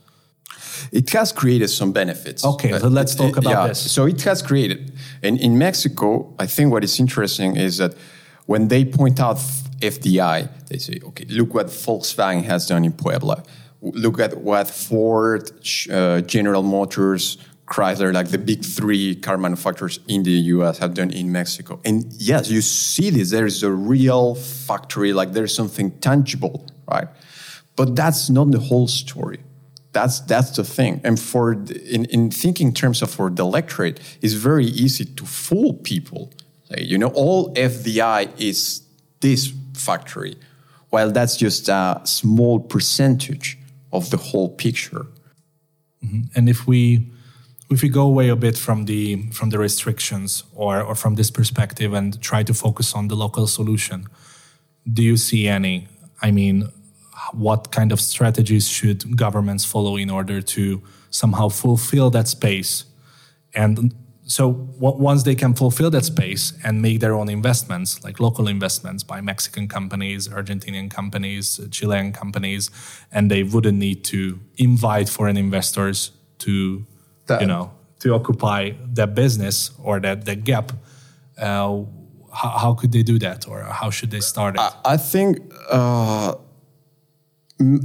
It 0.92 1.10
has 1.12 1.32
created 1.32 1.70
some 1.70 1.92
benefits. 1.92 2.46
Okay, 2.46 2.72
so 2.80 2.88
let's 2.88 3.16
talk 3.16 3.38
about 3.38 3.50
yeah, 3.50 3.68
this. 3.68 3.92
So 3.92 4.08
it 4.08 4.22
has 4.24 4.42
created, 4.42 4.94
and 5.24 5.40
in 5.40 5.58
Mexico, 5.58 6.34
I 6.40 6.48
think 6.48 6.72
what 6.72 6.84
is 6.84 7.00
interesting 7.00 7.58
is 7.58 7.78
that 7.78 7.94
when 8.46 8.68
they 8.68 8.86
point 8.86 9.20
out 9.20 9.38
FDI, 9.80 10.50
they 10.68 10.78
say, 10.78 11.00
okay, 11.04 11.26
look 11.26 11.54
what 11.54 11.68
Volkswagen 11.68 12.44
has 12.44 12.68
done 12.68 12.86
in 12.86 12.94
Puebla. 12.94 13.44
Look 13.82 14.20
at 14.20 14.38
what 14.38 14.70
Ford, 14.70 15.52
uh, 15.92 16.22
General 16.22 16.64
Motors, 16.64 17.38
Chrysler, 17.72 18.14
like 18.14 18.28
the 18.28 18.38
big 18.38 18.66
three 18.66 19.16
car 19.16 19.38
manufacturers 19.38 20.00
in 20.08 20.24
the 20.24 20.32
US 20.32 20.78
have 20.80 20.94
done 20.94 21.10
in 21.10 21.32
Mexico. 21.32 21.80
And 21.86 22.06
yes, 22.14 22.50
you 22.50 22.62
see 22.62 23.10
this. 23.10 23.32
There 23.32 23.46
is 23.46 23.64
a 23.64 23.72
real 23.72 24.36
factory, 24.36 25.14
like 25.14 25.32
there's 25.32 25.56
something 25.56 25.92
tangible, 26.00 26.68
right? 26.92 27.08
But 27.78 27.96
that's 27.96 28.30
not 28.30 28.52
the 28.52 28.60
whole 28.60 28.90
story. 28.90 29.40
That's 29.94 30.20
that's 30.22 30.52
the 30.52 30.64
thing. 30.64 31.02
And 31.04 31.20
for 31.20 31.56
the, 31.56 31.76
in, 31.94 32.06
in 32.06 32.30
thinking 32.30 32.68
in 32.68 32.74
terms 32.74 33.02
of 33.02 33.10
for 33.10 33.30
the 33.30 33.44
electorate, 33.44 34.00
it's 34.22 34.34
very 34.34 34.66
easy 34.66 35.06
to 35.06 35.26
fool 35.26 35.74
people. 35.74 36.32
Like, 36.72 36.88
you 36.88 36.98
know, 36.98 37.12
all 37.14 37.54
FDI 37.54 38.30
is 38.40 38.82
this 39.20 39.54
factory, 39.76 40.36
while 40.90 41.12
that's 41.12 41.36
just 41.36 41.70
a 41.70 42.02
small 42.06 42.60
percentage 42.60 43.58
of 43.92 44.10
the 44.10 44.18
whole 44.18 44.50
picture. 44.50 45.06
Mm-hmm. 46.04 46.22
And 46.36 46.50
if 46.50 46.66
we 46.66 47.08
if 47.70 47.82
we 47.82 47.90
go 47.90 48.02
away 48.02 48.30
a 48.30 48.36
bit 48.36 48.58
from 48.58 48.86
the 48.86 49.30
from 49.32 49.50
the 49.50 49.60
restrictions 49.60 50.44
or 50.54 50.82
or 50.82 50.96
from 50.96 51.16
this 51.16 51.30
perspective 51.30 51.94
and 51.94 52.20
try 52.22 52.44
to 52.44 52.54
focus 52.54 52.94
on 52.94 53.08
the 53.10 53.16
local 53.16 53.48
solution, 53.48 54.08
do 54.92 55.04
you 55.04 55.18
see 55.18 55.48
any? 55.48 55.88
I 56.22 56.32
mean, 56.32 56.70
what 57.34 57.72
kind 57.72 57.92
of 57.92 58.00
strategies 58.00 58.68
should 58.68 59.18
governments 59.18 59.66
follow 59.66 59.98
in 59.98 60.10
order 60.10 60.42
to 60.42 60.82
somehow 61.10 61.50
fulfill 61.50 62.10
that 62.12 62.28
space? 62.28 62.86
And 63.54 63.94
so 64.32 64.48
once 64.80 65.24
they 65.24 65.36
can 65.36 65.54
fulfill 65.54 65.90
that 65.90 66.06
space 66.06 66.54
and 66.64 66.82
make 66.82 67.02
their 67.02 67.14
own 67.14 67.28
investments, 67.28 68.02
like 68.02 68.22
local 68.22 68.48
investments 68.48 69.04
by 69.04 69.20
Mexican 69.20 69.68
companies, 69.68 70.30
Argentinian 70.30 70.90
companies, 70.90 71.60
Chilean 71.70 72.14
companies, 72.14 72.72
and 73.12 73.30
they 73.30 73.44
wouldn't 73.44 73.78
need 73.78 74.06
to 74.06 74.40
invite 74.56 75.10
foreign 75.10 75.36
investors 75.36 76.12
to 76.40 76.86
that, 77.28 77.42
you 77.42 77.48
know, 77.48 77.74
to 78.00 78.14
occupy 78.14 78.72
that 78.94 79.16
business 79.16 79.72
or 79.84 80.00
that, 80.00 80.24
that 80.24 80.46
gap, 80.46 80.72
uh, 81.38 81.84
how, 82.34 82.50
how, 82.64 82.74
could 82.74 82.94
they 82.94 83.04
do 83.04 83.20
that 83.20 83.46
or 83.50 83.64
how 83.64 83.90
should 83.90 84.12
they 84.12 84.22
start 84.22 84.56
it? 84.56 84.62
I, 84.62 84.94
I 84.94 84.98
think, 84.98 85.40
uh, 85.70 86.36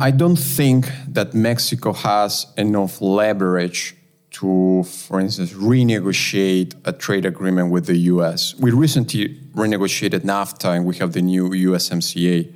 I 0.00 0.12
don't 0.12 0.37
think 0.37 0.87
that 1.09 1.35
Mexico 1.35 1.93
has 1.93 2.47
enough 2.57 3.00
leverage 3.00 3.97
to, 4.38 4.83
for 4.85 5.21
instance, 5.21 5.52
renegotiate 5.52 6.75
a 6.85 6.93
trade 6.93 7.26
agreement 7.26 7.71
with 7.71 7.87
the 7.87 7.97
US. 8.14 8.55
We 8.55 8.71
recently 8.71 9.38
renegotiated 9.55 10.21
NAFTA 10.21 10.76
and 10.76 10.85
we 10.85 10.97
have 10.97 11.12
the 11.12 11.23
new 11.23 11.49
USMCA. 11.50 12.52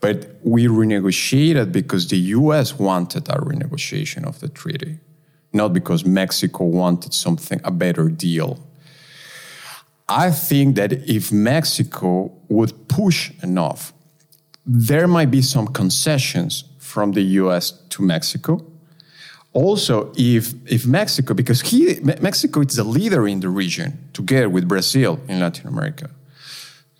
But 0.00 0.36
we 0.42 0.66
renegotiated 0.66 1.72
because 1.72 2.08
the 2.08 2.18
US 2.38 2.78
wanted 2.78 3.28
a 3.28 3.38
renegotiation 3.38 4.26
of 4.26 4.40
the 4.40 4.48
treaty 4.48 4.98
not 5.56 5.72
because 5.72 6.04
Mexico 6.04 6.64
wanted 6.64 7.12
something, 7.12 7.60
a 7.64 7.70
better 7.70 8.08
deal. 8.08 8.58
I 10.08 10.30
think 10.30 10.76
that 10.76 10.92
if 10.92 11.32
Mexico 11.32 12.30
would 12.48 12.88
push 12.88 13.32
enough, 13.42 13.92
there 14.64 15.08
might 15.08 15.30
be 15.30 15.42
some 15.42 15.66
concessions 15.68 16.64
from 16.78 17.12
the 17.12 17.22
US 17.22 17.72
to 17.90 18.02
Mexico. 18.02 18.64
Also, 19.56 20.12
if, 20.18 20.52
if 20.70 20.84
Mexico, 20.84 21.32
because 21.32 21.62
he, 21.62 21.98
Mexico 22.20 22.60
is 22.60 22.76
the 22.76 22.84
leader 22.84 23.26
in 23.26 23.40
the 23.40 23.48
region 23.48 23.98
together 24.12 24.50
with 24.50 24.68
Brazil 24.68 25.18
in 25.28 25.40
Latin 25.40 25.66
America. 25.66 26.10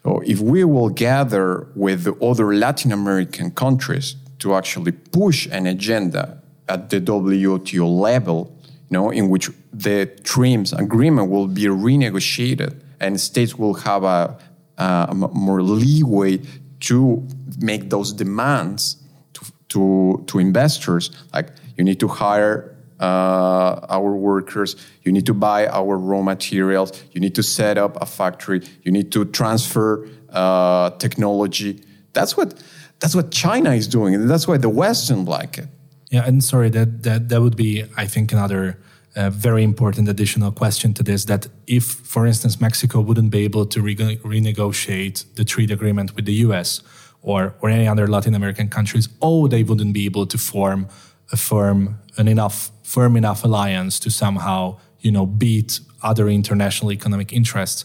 So 0.02 0.22
if 0.24 0.40
we 0.40 0.64
will 0.64 0.88
gather 0.88 1.66
with 1.74 2.04
the 2.04 2.14
other 2.24 2.54
Latin 2.54 2.92
American 2.92 3.50
countries 3.50 4.16
to 4.38 4.54
actually 4.54 4.92
push 4.92 5.46
an 5.52 5.66
agenda 5.66 6.40
at 6.66 6.88
the 6.88 6.98
WTO 6.98 8.00
level, 8.00 8.50
you 8.88 8.94
know, 8.94 9.10
in 9.10 9.28
which 9.28 9.50
the 9.74 10.06
TRIMS 10.24 10.72
agreement 10.72 11.28
will 11.28 11.48
be 11.48 11.64
renegotiated 11.64 12.80
and 13.00 13.20
states 13.20 13.56
will 13.56 13.74
have 13.74 14.02
a, 14.02 14.34
a 14.78 15.14
more 15.14 15.62
leeway 15.62 16.40
to 16.80 17.22
make 17.58 17.90
those 17.90 18.14
demands 18.14 18.96
to, 19.34 19.44
to, 19.68 20.24
to 20.26 20.38
investors. 20.38 21.10
Like 21.34 21.48
you 21.76 21.84
need 21.84 22.00
to 22.00 22.08
hire 22.08 22.76
uh, 23.00 23.86
our 23.88 24.12
workers, 24.12 24.76
you 25.02 25.12
need 25.12 25.26
to 25.26 25.34
buy 25.34 25.66
our 25.66 25.98
raw 25.98 26.22
materials, 26.22 27.02
you 27.12 27.20
need 27.20 27.34
to 27.34 27.42
set 27.42 27.76
up 27.78 28.00
a 28.00 28.06
factory, 28.06 28.62
you 28.82 28.92
need 28.92 29.12
to 29.12 29.24
transfer 29.24 30.08
uh, 30.30 30.90
technology. 30.98 31.82
That's 32.12 32.36
what 32.36 32.62
that's 32.98 33.14
what 33.14 33.30
China 33.30 33.72
is 33.72 33.86
doing, 33.86 34.14
and 34.14 34.30
that's 34.30 34.48
why 34.48 34.56
the 34.56 34.70
West 34.70 35.08
don't 35.08 35.26
like 35.26 35.58
it. 35.58 35.68
Yeah, 36.10 36.26
and 36.26 36.42
sorry, 36.42 36.70
that 36.70 37.02
that 37.02 37.28
that 37.28 37.40
would 37.42 37.56
be, 37.56 37.84
I 37.96 38.06
think, 38.06 38.32
another 38.32 38.78
uh, 39.16 39.30
very 39.30 39.62
important 39.62 40.08
additional 40.08 40.52
question 40.52 40.94
to 40.94 41.02
this. 41.02 41.24
That 41.24 41.48
if, 41.66 41.84
for 41.84 42.26
instance, 42.26 42.60
Mexico 42.60 43.00
wouldn't 43.00 43.30
be 43.30 43.44
able 43.44 43.66
to 43.66 43.82
re- 43.82 43.96
renegotiate 43.96 45.24
the 45.34 45.44
trade 45.44 45.70
agreement 45.70 46.14
with 46.16 46.24
the 46.24 46.34
U.S. 46.46 46.80
or, 47.22 47.54
or 47.60 47.68
any 47.68 47.88
other 47.88 48.06
Latin 48.06 48.34
American 48.34 48.68
countries, 48.68 49.08
oh, 49.20 49.48
they 49.48 49.62
wouldn't 49.62 49.92
be 49.92 50.04
able 50.06 50.26
to 50.26 50.38
form 50.38 50.88
a 51.32 51.36
firm, 51.36 51.98
an 52.16 52.28
enough, 52.28 52.70
firm 52.82 53.16
enough 53.16 53.44
alliance 53.44 53.98
to 54.00 54.10
somehow, 54.10 54.78
you 55.00 55.10
know, 55.10 55.26
beat 55.26 55.80
other 56.02 56.28
international 56.28 56.92
economic 56.92 57.32
interests. 57.32 57.84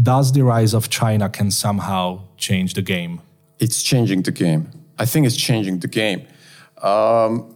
Does 0.00 0.32
the 0.32 0.42
rise 0.42 0.74
of 0.74 0.88
China 0.90 1.28
can 1.28 1.50
somehow 1.50 2.22
change 2.36 2.74
the 2.74 2.82
game? 2.82 3.20
It's 3.58 3.82
changing 3.82 4.22
the 4.22 4.32
game. 4.32 4.70
I 4.98 5.06
think 5.06 5.26
it's 5.26 5.36
changing 5.36 5.80
the 5.80 5.88
game. 5.88 6.26
Um, 6.82 7.54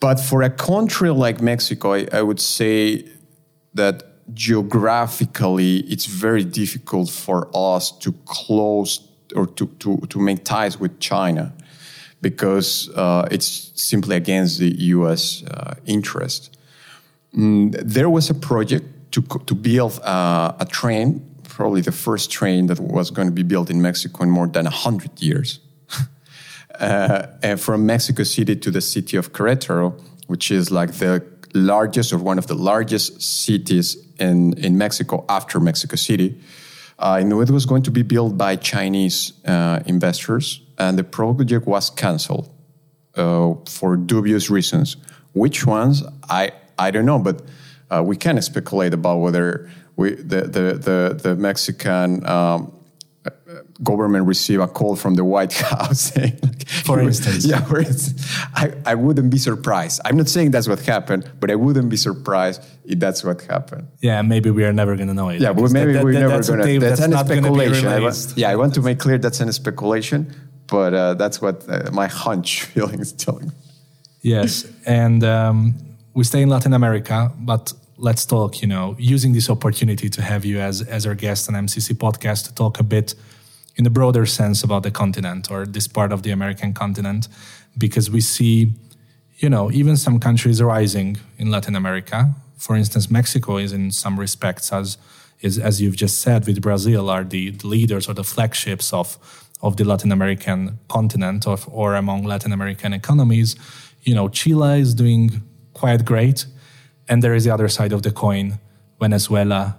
but 0.00 0.20
for 0.20 0.42
a 0.42 0.50
country 0.50 1.10
like 1.10 1.40
Mexico, 1.40 1.94
I, 1.94 2.06
I 2.12 2.22
would 2.22 2.40
say 2.40 3.08
that 3.72 4.02
geographically, 4.34 5.78
it's 5.88 6.06
very 6.06 6.44
difficult 6.44 7.10
for 7.10 7.48
us 7.54 7.90
to 7.98 8.12
close 8.26 9.08
or 9.34 9.46
to, 9.46 9.66
to, 9.66 9.96
to 10.08 10.18
make 10.18 10.44
ties 10.44 10.78
with 10.78 11.00
China 11.00 11.52
because 12.24 12.88
uh, 12.96 13.28
it's 13.30 13.70
simply 13.74 14.16
against 14.16 14.58
the 14.58 14.70
US 14.96 15.44
uh, 15.44 15.74
interest. 15.84 16.56
Mm, 17.36 17.76
there 17.96 18.08
was 18.08 18.30
a 18.30 18.34
project 18.34 18.84
to, 19.10 19.20
to 19.20 19.54
build 19.54 20.00
uh, 20.02 20.52
a 20.58 20.64
train, 20.64 21.20
probably 21.42 21.82
the 21.82 21.92
first 21.92 22.30
train 22.30 22.66
that 22.68 22.80
was 22.80 23.10
going 23.10 23.28
to 23.28 23.34
be 23.42 23.42
built 23.42 23.68
in 23.68 23.82
Mexico 23.82 24.22
in 24.22 24.30
more 24.30 24.48
than 24.48 24.64
100 24.64 25.20
years. 25.20 25.60
uh, 26.80 27.56
from 27.56 27.84
Mexico 27.84 28.24
City 28.24 28.56
to 28.56 28.70
the 28.70 28.80
city 28.80 29.18
of 29.18 29.32
Querétaro, 29.32 29.92
which 30.26 30.50
is 30.50 30.70
like 30.70 30.92
the 30.94 31.22
largest 31.52 32.12
or 32.14 32.18
one 32.18 32.38
of 32.38 32.46
the 32.46 32.54
largest 32.54 33.20
cities 33.20 33.98
in, 34.18 34.54
in 34.54 34.78
Mexico 34.78 35.24
after 35.28 35.60
Mexico 35.60 35.96
City. 35.96 36.40
Uh, 36.98 37.18
and 37.20 37.30
it 37.32 37.50
was 37.50 37.66
going 37.66 37.82
to 37.82 37.90
be 37.90 38.02
built 38.02 38.38
by 38.38 38.56
Chinese 38.56 39.34
uh, 39.44 39.80
investors, 39.84 40.63
and 40.78 40.98
the 40.98 41.04
project 41.04 41.66
was 41.66 41.90
canceled 41.90 42.52
uh, 43.16 43.54
for 43.66 43.96
dubious 43.96 44.50
reasons. 44.50 44.96
Which 45.32 45.66
ones? 45.66 46.02
I, 46.28 46.52
I 46.78 46.90
don't 46.90 47.06
know, 47.06 47.18
but 47.18 47.42
uh, 47.90 48.02
we 48.04 48.16
can 48.16 48.40
speculate 48.42 48.94
about 48.94 49.18
whether 49.18 49.70
we, 49.96 50.14
the, 50.14 50.42
the, 50.42 50.74
the, 50.74 51.20
the 51.22 51.36
Mexican 51.36 52.26
um, 52.26 52.72
government 53.82 54.26
receive 54.26 54.60
a 54.60 54.68
call 54.68 54.96
from 54.96 55.14
the 55.14 55.24
White 55.24 55.52
House 55.70 56.00
saying, 56.00 56.38
like, 56.42 56.68
for 56.68 57.00
instance, 57.00 57.44
yeah, 57.44 57.60
for 57.60 57.78
instance, 57.78 58.26
I, 58.54 58.72
I 58.86 58.94
wouldn't 58.94 59.30
be 59.30 59.38
surprised. 59.38 60.00
I'm 60.04 60.16
not 60.16 60.28
saying 60.28 60.50
that's 60.50 60.68
what 60.68 60.80
happened, 60.80 61.30
but 61.40 61.50
I 61.50 61.54
wouldn't 61.54 61.88
be 61.88 61.96
surprised 61.96 62.62
if 62.84 62.98
that's 62.98 63.24
what 63.24 63.42
happened. 63.42 63.88
Yeah, 64.00 64.22
maybe 64.22 64.50
we 64.50 64.64
are 64.64 64.72
never 64.72 64.96
going 64.96 65.08
to 65.08 65.14
know 65.14 65.28
it. 65.28 65.40
Yeah, 65.40 65.52
but 65.52 65.70
maybe 65.72 65.92
that, 65.92 65.98
that, 65.98 66.04
we're 66.04 66.12
never 66.12 66.42
going 66.42 66.66
to. 66.66 66.78
That's, 66.78 67.00
that's 67.00 67.12
an 67.12 67.26
speculation. 67.26 67.86
I 67.88 68.00
want, 68.00 68.34
yeah, 68.36 68.50
I 68.50 68.56
want 68.56 68.74
to 68.74 68.82
make 68.82 68.98
clear 68.98 69.18
that's 69.18 69.40
an 69.40 69.52
speculation, 69.52 70.34
but 70.68 70.94
uh, 70.94 71.14
that's 71.14 71.40
what 71.40 71.64
uh, 71.68 71.90
my 71.92 72.06
hunch 72.06 72.62
feeling 72.72 73.00
is 73.00 73.12
telling. 73.12 73.52
Yes, 74.22 74.66
and 74.86 75.22
um, 75.22 75.74
we 76.14 76.24
stay 76.24 76.42
in 76.42 76.48
Latin 76.48 76.72
America, 76.72 77.30
but 77.38 77.72
let's 77.98 78.24
talk. 78.24 78.62
You 78.62 78.68
know, 78.68 78.96
using 78.98 79.32
this 79.32 79.50
opportunity 79.50 80.08
to 80.08 80.22
have 80.22 80.44
you 80.44 80.58
as 80.60 80.82
as 80.82 81.06
our 81.06 81.14
guest 81.14 81.48
on 81.48 81.54
MCC 81.54 81.94
podcast 81.94 82.46
to 82.46 82.54
talk 82.54 82.80
a 82.80 82.82
bit 82.82 83.14
in 83.76 83.86
a 83.86 83.90
broader 83.90 84.24
sense 84.24 84.62
about 84.62 84.82
the 84.82 84.90
continent 84.90 85.50
or 85.50 85.66
this 85.66 85.88
part 85.88 86.12
of 86.12 86.22
the 86.22 86.30
American 86.30 86.72
continent, 86.72 87.28
because 87.76 88.10
we 88.10 88.20
see, 88.20 88.72
you 89.38 89.50
know, 89.50 89.70
even 89.72 89.96
some 89.96 90.20
countries 90.20 90.62
rising 90.62 91.18
in 91.38 91.50
Latin 91.50 91.74
America. 91.74 92.34
For 92.56 92.76
instance, 92.76 93.10
Mexico 93.10 93.58
is 93.58 93.72
in 93.72 93.90
some 93.90 94.18
respects, 94.18 94.72
as 94.72 94.96
is 95.40 95.58
as 95.58 95.80
you've 95.80 95.96
just 95.96 96.20
said, 96.22 96.46
with 96.46 96.62
Brazil, 96.62 97.10
are 97.10 97.24
the, 97.24 97.50
the 97.50 97.66
leaders 97.66 98.08
or 98.08 98.14
the 98.14 98.24
flagships 98.24 98.92
of 98.92 99.18
of 99.62 99.76
the 99.76 99.84
Latin 99.84 100.12
American 100.12 100.78
continent 100.88 101.46
or, 101.46 101.58
or 101.70 101.94
among 101.94 102.24
Latin 102.24 102.52
American 102.52 102.92
economies. 102.92 103.56
You 104.02 104.14
know, 104.14 104.28
Chile 104.28 104.80
is 104.80 104.94
doing 104.94 105.42
quite 105.72 106.04
great, 106.04 106.46
and 107.08 107.22
there 107.22 107.34
is 107.34 107.44
the 107.44 107.50
other 107.50 107.68
side 107.68 107.92
of 107.92 108.02
the 108.02 108.10
coin, 108.10 108.58
Venezuela 109.00 109.78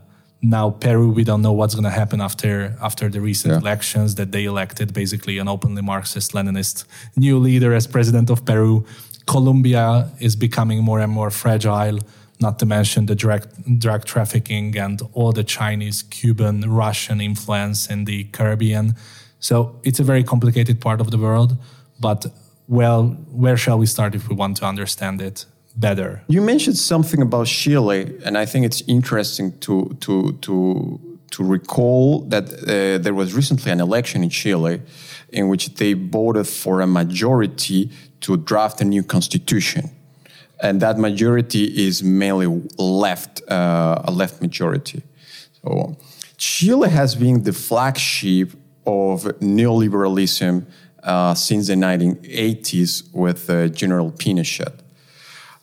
now 0.50 0.70
Peru, 0.70 1.10
we 1.10 1.24
don't 1.24 1.42
know 1.42 1.52
what's 1.52 1.76
going 1.76 1.86
to 1.86 1.98
happen 2.02 2.22
after 2.22 2.76
after 2.82 3.10
the 3.10 3.22
recent 3.22 3.54
yeah. 3.54 3.60
elections 3.60 4.16
that 4.16 4.32
they 4.32 4.46
elected 4.46 4.94
basically 4.94 5.38
an 5.40 5.48
openly 5.48 5.82
Marxist 5.82 6.34
Leninist 6.34 6.86
new 7.16 7.38
leader 7.40 7.74
as 7.74 7.88
president 7.88 8.30
of 8.30 8.46
Peru. 8.46 8.86
Colombia 9.26 10.12
is 10.20 10.36
becoming 10.36 10.84
more 10.84 11.00
and 11.00 11.12
more 11.12 11.32
fragile. 11.32 12.00
Not 12.40 12.60
to 12.60 12.66
mention 12.66 13.06
the 13.06 13.16
drug 13.16 13.48
drug 13.80 14.06
trafficking 14.06 14.78
and 14.78 15.02
all 15.14 15.32
the 15.32 15.44
Chinese, 15.44 16.04
Cuban, 16.04 16.62
Russian 16.70 17.22
influence 17.22 17.90
in 17.90 18.06
the 18.06 18.26
Caribbean. 18.26 18.96
So 19.40 19.80
it's 19.84 20.00
a 20.00 20.04
very 20.04 20.24
complicated 20.24 20.80
part 20.82 21.02
of 21.02 21.12
the 21.12 21.18
world. 21.18 21.58
But 22.00 22.26
well, 22.68 23.04
where 23.32 23.58
shall 23.58 23.78
we 23.78 23.86
start 23.86 24.16
if 24.16 24.28
we 24.30 24.36
want 24.36 24.58
to 24.58 24.66
understand 24.66 25.22
it? 25.22 25.46
better. 25.76 26.24
You 26.28 26.42
mentioned 26.42 26.78
something 26.78 27.22
about 27.22 27.48
Chile, 27.48 28.18
and 28.24 28.38
I 28.38 28.46
think 28.46 28.66
it's 28.66 28.82
interesting 28.88 29.58
to 29.60 29.96
to 30.02 30.34
to 30.42 31.00
to 31.32 31.44
recall 31.44 32.22
that 32.30 32.46
uh, 32.54 32.98
there 33.04 33.14
was 33.14 33.34
recently 33.34 33.72
an 33.72 33.82
election 33.82 34.24
in 34.24 34.30
Chile 34.30 34.82
in 35.30 35.50
which 35.50 35.76
they 35.76 35.94
voted 35.94 36.48
for 36.48 36.82
a 36.82 36.88
majority 36.88 37.90
to 38.22 38.38
draft 38.38 38.82
a 38.82 38.86
new 38.86 39.04
constitution, 39.04 39.90
and 40.62 40.82
that 40.82 40.98
majority 40.98 41.64
is 41.88 42.04
mainly 42.04 42.48
left 42.78 43.42
uh, 43.50 44.02
a 44.06 44.12
left 44.12 44.42
majority. 44.42 45.02
So 45.62 45.98
Chile 46.38 46.90
has 46.90 47.16
been 47.16 47.44
the 47.44 47.54
flagship 47.54 48.52
of 48.86 49.24
neoliberalism 49.40 50.66
uh, 51.04 51.34
since 51.34 51.68
the 51.68 51.76
1980s 51.76 53.14
with 53.14 53.50
uh, 53.50 53.68
General 53.70 54.12
Pinochet. 54.12 54.74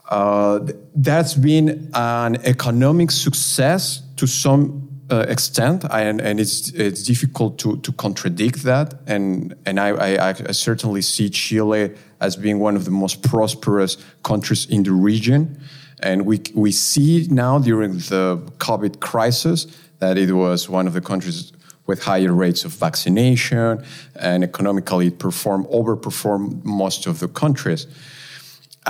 Uh, 0.09 0.61
that's 0.95 1.35
been 1.35 1.91
an 1.95 2.37
economic 2.45 3.11
success 3.11 4.03
to 4.17 4.27
some 4.27 4.89
uh, 5.11 5.25
extent, 5.29 5.85
and, 5.91 6.21
and 6.21 6.39
it's 6.41 6.71
it's 6.71 7.03
difficult 7.03 7.59
to 7.59 7.77
to 7.79 7.93
contradict 7.93 8.63
that. 8.63 8.95
And 9.07 9.55
and 9.67 9.81
I, 9.81 9.89
I, 9.89 10.29
I, 10.29 10.53
certainly 10.53 11.03
see 11.03 11.29
Chile 11.29 11.95
as 12.21 12.37
being 12.37 12.59
one 12.61 12.77
of 12.77 12.85
the 12.85 12.91
most 12.91 13.23
prosperous 13.23 13.97
countries 14.23 14.67
in 14.67 14.83
the 14.83 14.93
region. 14.93 15.61
And 16.01 16.25
we 16.27 16.41
we 16.55 16.73
see 16.73 17.27
now 17.31 17.59
during 17.59 17.93
the 17.93 18.39
COVID 18.59 19.01
crisis 19.01 19.67
that 19.99 20.19
it 20.19 20.33
was 20.33 20.69
one 20.69 20.87
of 20.87 20.93
the 20.93 21.01
countries 21.01 21.53
with 21.93 22.03
higher 22.05 22.33
rates 22.33 22.65
of 22.65 22.73
vaccination 22.73 23.85
and 24.29 24.43
economically 24.43 25.09
it 25.09 25.19
performed 25.19 25.67
overperformed 25.79 26.65
most 26.65 27.07
of 27.11 27.15
the 27.23 27.29
countries. 27.43 27.83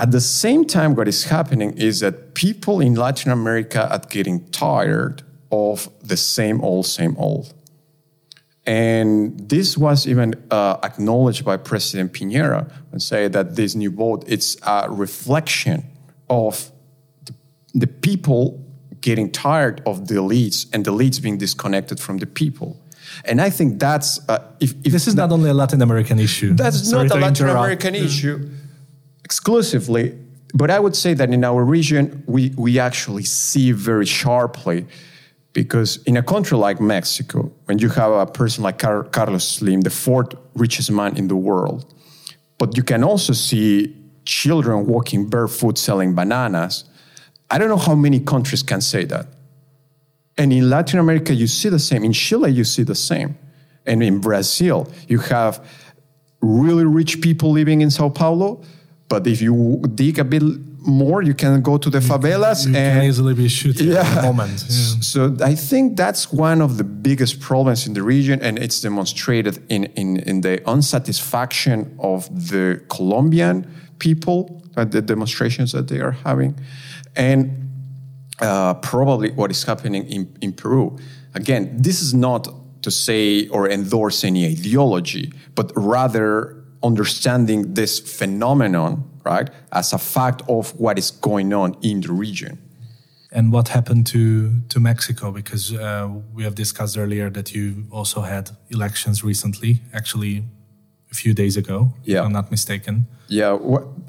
At 0.03 0.09
the 0.11 0.21
same 0.21 0.61
time, 0.77 0.95
what 0.95 1.07
is 1.07 1.25
happening 1.25 1.71
is 1.89 1.99
that 1.99 2.33
people 2.33 2.75
in 2.87 2.93
Latin 2.95 3.29
America 3.39 3.81
are 3.93 4.03
getting 4.17 4.37
tired 4.51 5.21
of 5.51 5.89
the 6.11 6.15
same 6.15 6.57
old, 6.61 6.85
same 6.85 7.15
old. 7.17 7.53
And 8.65 9.13
this 9.53 9.77
was 9.77 10.07
even 10.07 10.29
uh, 10.49 10.77
acknowledged 10.89 11.43
by 11.43 11.57
President 11.57 12.13
Piñera 12.13 12.71
and 12.91 13.01
say 13.11 13.27
that 13.35 13.57
this 13.57 13.75
new 13.75 13.91
vote 13.91 14.23
it's 14.35 14.55
a 14.77 14.87
reflection 14.89 15.79
of 16.29 16.71
the, 17.25 17.33
the 17.83 17.87
people 18.07 18.63
getting 19.01 19.29
tired 19.29 19.81
of 19.85 20.07
the 20.07 20.15
elites 20.15 20.65
and 20.73 20.85
the 20.85 20.91
elites 20.91 21.21
being 21.21 21.37
disconnected 21.37 21.99
from 21.99 22.17
the 22.19 22.25
people. 22.25 22.79
And 23.25 23.41
I 23.41 23.49
think 23.49 23.79
that's 23.79 24.19
uh, 24.29 24.39
if, 24.59 24.73
if 24.85 24.91
this 24.91 25.07
is 25.07 25.15
not 25.15 25.31
only 25.31 25.49
a 25.49 25.53
Latin 25.53 25.81
American 25.81 26.19
issue. 26.19 26.53
That's 26.53 26.89
Sorry 26.89 27.07
not 27.07 27.17
a 27.17 27.19
Latin 27.19 27.45
interrupt. 27.45 27.59
American 27.59 27.95
issue 27.95 28.49
exclusively, 29.23 30.17
but 30.53 30.69
I 30.69 30.79
would 30.79 30.95
say 30.95 31.13
that 31.15 31.29
in 31.31 31.43
our 31.43 31.63
region, 31.63 32.23
we, 32.27 32.53
we 32.57 32.79
actually 32.79 33.23
see 33.23 33.71
very 33.71 34.05
sharply 34.05 34.85
because 35.53 35.97
in 36.03 36.17
a 36.17 36.23
country 36.23 36.57
like 36.57 36.81
Mexico, 36.81 37.51
when 37.65 37.79
you 37.79 37.89
have 37.89 38.11
a 38.11 38.25
person 38.25 38.63
like 38.63 38.79
Car- 38.79 39.03
Carlos 39.03 39.47
Slim, 39.47 39.81
the 39.81 39.89
fourth 39.89 40.35
richest 40.55 40.91
man 40.91 41.15
in 41.17 41.27
the 41.27 41.35
world, 41.35 41.93
but 42.57 42.75
you 42.77 42.83
can 42.83 43.03
also 43.03 43.33
see 43.33 43.95
children 44.25 44.85
walking 44.85 45.29
barefoot 45.29 45.77
selling 45.77 46.15
bananas. 46.15 46.85
I 47.49 47.57
don't 47.57 47.69
know 47.69 47.77
how 47.77 47.95
many 47.95 48.19
countries 48.19 48.63
can 48.63 48.81
say 48.81 49.05
that. 49.05 49.27
And 50.37 50.51
in 50.51 50.69
Latin 50.69 50.99
America, 50.99 51.33
you 51.33 51.47
see 51.47 51.69
the 51.69 51.79
same. 51.79 52.03
In 52.03 52.13
Chile, 52.13 52.51
you 52.51 52.63
see 52.63 52.83
the 52.83 52.95
same. 52.95 53.37
And 53.85 54.01
in 54.01 54.19
Brazil, 54.19 54.91
you 55.07 55.19
have 55.19 55.65
really 56.41 56.85
rich 56.85 57.21
people 57.21 57.51
living 57.51 57.81
in 57.81 57.89
Sao 57.89 58.09
Paulo, 58.09 58.61
but 59.07 59.27
if 59.27 59.41
you 59.41 59.81
dig 59.95 60.19
a 60.19 60.23
bit 60.23 60.43
more, 60.85 61.21
you 61.21 61.33
can 61.33 61.61
go 61.61 61.77
to 61.77 61.89
the 61.89 61.99
favelas 61.99 62.65
you 62.67 62.75
and 62.75 62.99
can 62.99 63.03
easily 63.03 63.33
be 63.33 63.47
shooting 63.47 63.87
yeah. 63.87 64.01
at 64.01 64.15
the 64.15 64.21
moment. 64.21 64.65
Yeah. 64.69 64.99
So 65.01 65.35
I 65.41 65.55
think 65.55 65.97
that's 65.97 66.31
one 66.31 66.61
of 66.61 66.77
the 66.77 66.83
biggest 66.83 67.39
problems 67.39 67.87
in 67.87 67.93
the 67.93 68.03
region, 68.03 68.41
and 68.41 68.57
it's 68.59 68.81
demonstrated 68.81 69.63
in, 69.69 69.85
in, 69.95 70.17
in 70.17 70.41
the 70.41 70.61
unsatisfaction 70.69 71.95
of 71.99 72.49
the 72.49 72.81
Colombian 72.89 73.71
people 73.99 74.61
at 74.75 74.91
the 74.91 75.01
demonstrations 75.01 75.71
that 75.71 75.87
they 75.87 75.99
are 75.99 76.11
having, 76.11 76.59
and 77.15 77.69
uh, 78.39 78.73
probably 78.75 79.31
what 79.31 79.51
is 79.51 79.63
happening 79.63 80.05
in, 80.07 80.37
in 80.41 80.53
Peru. 80.53 80.97
Again, 81.33 81.75
this 81.77 82.01
is 82.01 82.13
not 82.13 82.47
to 82.83 82.91
say 82.91 83.47
or 83.47 83.69
endorse 83.69 84.23
any 84.23 84.45
ideology, 84.45 85.31
but 85.55 85.71
rather 85.75 86.63
understanding 86.83 87.73
this 87.73 87.99
phenomenon, 87.99 89.09
right, 89.23 89.49
as 89.71 89.93
a 89.93 89.97
fact 89.97 90.41
of 90.49 90.77
what 90.79 90.99
is 90.99 91.11
going 91.11 91.53
on 91.53 91.77
in 91.81 92.01
the 92.01 92.11
region. 92.11 92.59
And 93.31 93.51
what 93.51 93.69
happened 93.69 94.05
to, 94.07 94.61
to 94.69 94.79
Mexico? 94.79 95.31
Because 95.31 95.73
uh, 95.73 96.07
we 96.33 96.43
have 96.43 96.53
discussed 96.53 96.97
earlier 96.97 97.31
that 97.31 97.55
you 97.55 97.85
also 97.89 98.21
had 98.21 98.51
elections 98.69 99.23
recently, 99.23 99.81
actually 99.91 100.43
a 101.09 101.15
few 101.15 101.33
days 101.33 101.57
ago, 101.57 101.93
yeah. 102.03 102.19
if 102.19 102.25
I'm 102.25 102.33
not 102.33 102.51
mistaken. 102.51 103.07
Yeah, 103.27 103.57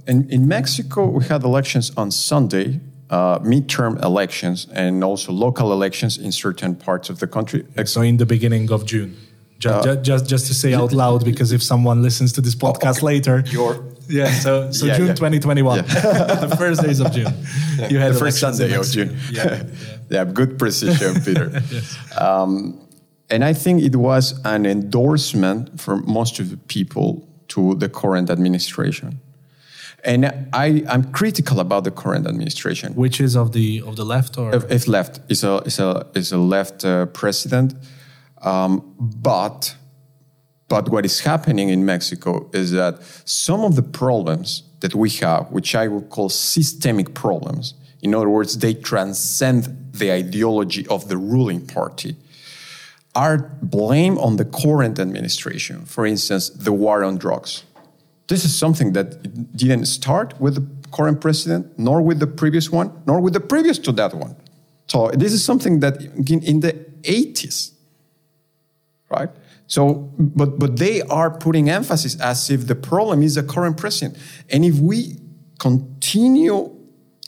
in, 0.07 0.29
in 0.31 0.47
Mexico, 0.47 1.07
we 1.07 1.25
had 1.25 1.43
elections 1.43 1.93
on 1.97 2.11
Sunday, 2.11 2.81
uh, 3.15 3.39
midterm 3.41 4.03
elections, 4.03 4.67
and 4.73 5.05
also 5.05 5.33
local 5.33 5.73
elections 5.73 6.19
in 6.19 6.33
certain 6.33 6.75
parts 6.75 7.11
of 7.11 7.17
the 7.21 7.29
country. 7.37 7.65
So, 7.85 8.01
in 8.03 8.17
the 8.17 8.27
beginning 8.27 8.73
of 8.73 8.85
June. 8.87 9.17
Just, 9.61 9.87
uh, 9.87 9.97
just, 10.03 10.29
just 10.29 10.47
to 10.49 10.55
say 10.55 10.75
out 10.75 10.93
loud, 11.03 11.25
because 11.25 11.53
if 11.53 11.63
someone 11.63 12.03
listens 12.03 12.33
to 12.33 12.41
this 12.41 12.57
podcast 12.57 12.97
okay. 12.97 13.07
later, 13.13 13.45
You're, 13.47 13.77
yeah. 14.09 14.31
So, 14.45 14.73
so 14.73 14.87
yeah, 14.87 14.97
June 14.97 15.07
yeah. 15.07 15.15
2021, 15.15 15.77
yeah. 15.77 15.83
the 16.47 16.57
first 16.57 16.83
days 16.83 17.01
of 17.01 17.13
June, 17.13 17.33
you 17.89 17.99
had 17.99 18.15
the 18.15 18.19
first 18.19 18.41
Sunday 18.41 18.75
of 18.75 18.87
June. 18.91 19.17
Yeah, 19.31 19.63
yeah. 20.11 20.25
good 20.25 20.59
precision, 20.59 21.23
Peter. 21.23 21.51
yes. 21.71 21.97
um, 22.21 22.81
and 23.31 23.45
I 23.45 23.53
think 23.53 23.83
it 23.83 23.97
was 23.97 24.39
an 24.45 24.67
endorsement 24.67 25.81
for 25.81 25.97
most 25.99 26.41
of 26.41 26.51
the 26.51 26.57
people 26.57 27.27
to 27.49 27.75
the 27.77 27.89
current 27.89 28.29
administration. 28.29 29.21
And 30.05 30.49
I, 30.53 30.85
I'm 30.89 31.11
critical 31.13 31.61
about 31.61 31.85
the 31.85 31.91
current 31.91 32.27
administration. 32.27 32.95
Which 32.95 33.21
is 33.21 33.37
of 33.37 33.53
the 33.53 33.83
of 33.87 33.97
the 33.97 34.05
left 34.05 34.37
or 34.37 34.55
if, 34.55 34.87
left 34.87 35.21
is 35.29 35.45
a 35.45 35.63
is 35.65 35.79
a 35.79 36.07
is 36.15 36.33
a 36.33 36.39
left 36.39 36.85
uh, 36.85 37.07
president, 37.07 37.75
um, 38.43 38.95
but 38.99 39.75
but 40.69 40.89
what 40.89 41.05
is 41.05 41.21
happening 41.21 41.71
in 41.71 41.85
Mexico 41.85 42.51
is 42.53 42.73
that 42.73 43.03
some 43.25 43.61
of 43.61 43.77
the 43.77 43.83
problems 43.83 44.63
that 44.81 44.95
we 44.95 45.09
have, 45.11 45.51
which 45.51 45.75
I 45.75 45.89
would 45.89 46.11
call 46.11 46.29
systemic 46.29 47.15
problems, 47.15 47.75
in 48.03 48.15
other 48.15 48.29
words, 48.29 48.59
they 48.59 48.75
transcend 48.75 49.93
the 49.93 50.13
ideology 50.13 50.87
of 50.89 51.09
the 51.09 51.17
ruling 51.17 51.67
party, 51.67 52.17
are 53.15 53.39
blamed 53.63 54.19
on 54.19 54.37
the 54.37 54.45
current 54.45 54.99
administration. 54.99 55.85
For 55.87 56.05
instance, 56.05 56.51
the 56.51 56.73
war 56.73 57.05
on 57.05 57.17
drugs 57.17 57.65
this 58.29 58.45
is 58.45 58.57
something 58.57 58.93
that 58.93 59.57
didn't 59.57 59.87
start 59.87 60.41
with 60.41 60.55
the 60.55 60.91
current 60.91 61.21
president, 61.21 61.79
nor 61.79 62.01
with 62.01 62.21
the 62.21 62.27
previous 62.27 62.71
one, 62.71 62.93
nor 63.07 63.21
with 63.21 63.33
the 63.33 63.41
previous 63.41 63.79
to 63.79 63.93
that 63.93 64.15
one. 64.15 64.37
So 64.87 65.11
this 65.11 65.33
is 65.33 65.45
something 65.45 65.81
that 65.81 66.01
in 66.03 66.61
the 66.61 66.73
80s, 67.03 67.73
right? 69.11 69.29
So, 69.67 70.11
but 70.19 70.59
but 70.59 70.77
they 70.77 71.03
are 71.03 71.31
putting 71.31 71.71
emphasis 71.71 72.21
as 72.21 72.51
if 72.51 72.67
the 72.67 72.75
problem 72.75 73.23
is 73.23 73.35
the 73.35 73.43
current 73.43 73.77
president, 73.77 74.19
and 74.51 74.65
if 74.65 74.79
we 74.79 75.17
continue 75.59 76.71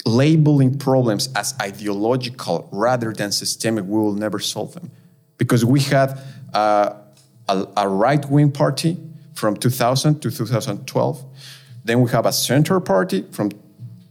labeling 0.05 0.79
problems 0.79 1.29
as 1.35 1.55
ideological 1.61 2.69
rather 2.71 3.13
than 3.13 3.33
systemic, 3.33 3.85
we 3.85 3.99
will 3.99 4.15
never 4.15 4.39
solve 4.39 4.75
them, 4.75 4.91
because 5.39 5.65
we 5.65 5.81
had 5.81 6.19
uh, 6.53 6.95
a, 7.49 7.67
a 7.79 7.89
right 7.89 8.25
wing 8.31 8.53
party 8.53 8.99
from 9.37 9.57
2000 9.57 10.21
to 10.23 10.31
2012. 10.31 11.25
Then 11.85 12.01
we 12.01 12.11
have 12.11 12.27
a 12.27 12.33
center 12.33 12.81
party 12.81 13.25
from 13.31 13.51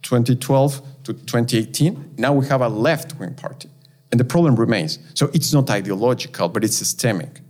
2012 0.04 0.82
to 1.04 1.14
2018. 1.14 2.16
Now 2.18 2.34
we 2.34 2.48
have 2.48 2.62
a 2.62 2.70
left 2.70 3.20
wing 3.20 3.34
party. 3.34 3.70
And 4.12 4.20
the 4.20 4.24
problem 4.24 4.56
remains. 4.56 5.00
So 5.14 5.30
it's 5.34 5.52
not 5.52 5.70
ideological, 5.70 6.48
but 6.48 6.64
it's 6.64 6.78
systemic. 6.78 7.42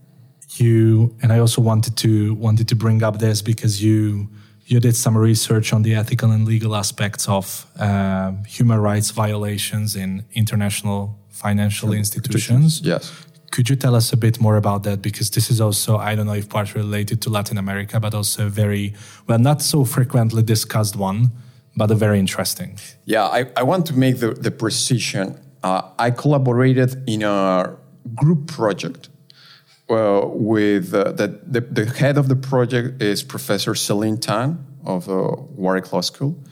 You 0.58 1.16
and 1.22 1.34
I 1.34 1.40
also 1.40 1.62
wanted 1.62 1.98
to 1.98 2.34
wanted 2.36 2.68
to 2.70 2.76
bring 2.76 3.04
up 3.04 3.20
this 3.20 3.42
because 3.42 3.84
you 3.84 4.30
you 4.66 4.80
did 4.80 4.96
some 4.96 5.18
research 5.18 5.74
on 5.74 5.84
the 5.84 5.94
ethical 5.94 6.32
and 6.32 6.48
legal 6.48 6.76
aspects 6.76 7.28
of 7.28 7.68
uh, 7.78 8.32
human 8.48 8.80
rights 8.80 9.12
violations 9.12 9.96
in 9.96 10.24
international 10.34 11.20
financial 11.30 11.92
institutions. 11.92 12.82
Yes. 12.82 13.12
Could 13.52 13.70
you 13.70 13.76
tell 13.76 13.96
us 13.96 14.12
a 14.12 14.18
bit 14.18 14.40
more 14.40 14.58
about 14.58 14.84
that? 14.84 15.02
Because 15.02 15.30
this 15.32 15.50
is 15.50 15.62
also, 15.62 15.98
I 15.98 16.16
don't 16.16 16.26
know 16.26 16.34
if 16.34 16.50
part 16.50 16.76
related 16.76 17.22
to 17.24 17.30
Latin 17.30 17.58
America, 17.58 18.00
but 18.00 18.14
also 18.14 18.48
a 18.48 18.50
very, 18.50 18.94
well, 19.28 19.40
not 19.40 19.62
so 19.62 19.86
frequently 19.86 20.44
discussed 20.44 20.96
one, 20.96 21.32
but 21.76 21.92
a 21.92 21.96
very 21.96 22.20
interesting. 22.20 22.78
Yeah, 23.06 23.26
I, 23.26 23.46
I 23.56 23.64
want 23.64 23.86
to 23.88 23.94
make 23.94 24.20
the, 24.20 24.32
the 24.32 24.52
precision. 24.52 25.40
Uh, 25.64 25.82
I 25.98 26.12
collaborated 26.12 27.04
in 27.08 27.24
a 27.24 27.76
group 28.14 28.48
project 28.48 29.10
uh, 29.90 30.22
with 30.26 30.94
uh, 30.94 31.12
the, 31.12 31.40
the, 31.46 31.62
the, 31.62 31.86
head 31.86 32.18
of 32.18 32.28
the 32.28 32.36
project 32.36 33.02
is 33.02 33.24
Professor 33.24 33.76
Celine 33.76 34.18
Tan 34.18 34.66
of 34.86 35.10
uh, 35.10 35.32
Warwick 35.56 35.92
Law 35.94 36.02
School. 36.02 36.44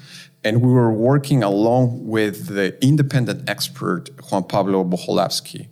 And 0.43 0.62
we 0.62 0.71
were 0.71 0.91
working 0.91 1.41
along 1.41 2.06
with 2.06 2.47
the 2.47 2.77
independent 2.84 3.49
expert 3.49 4.10
Juan 4.29 4.43
Pablo 4.43 4.84
Bohoslavsky 4.84 5.67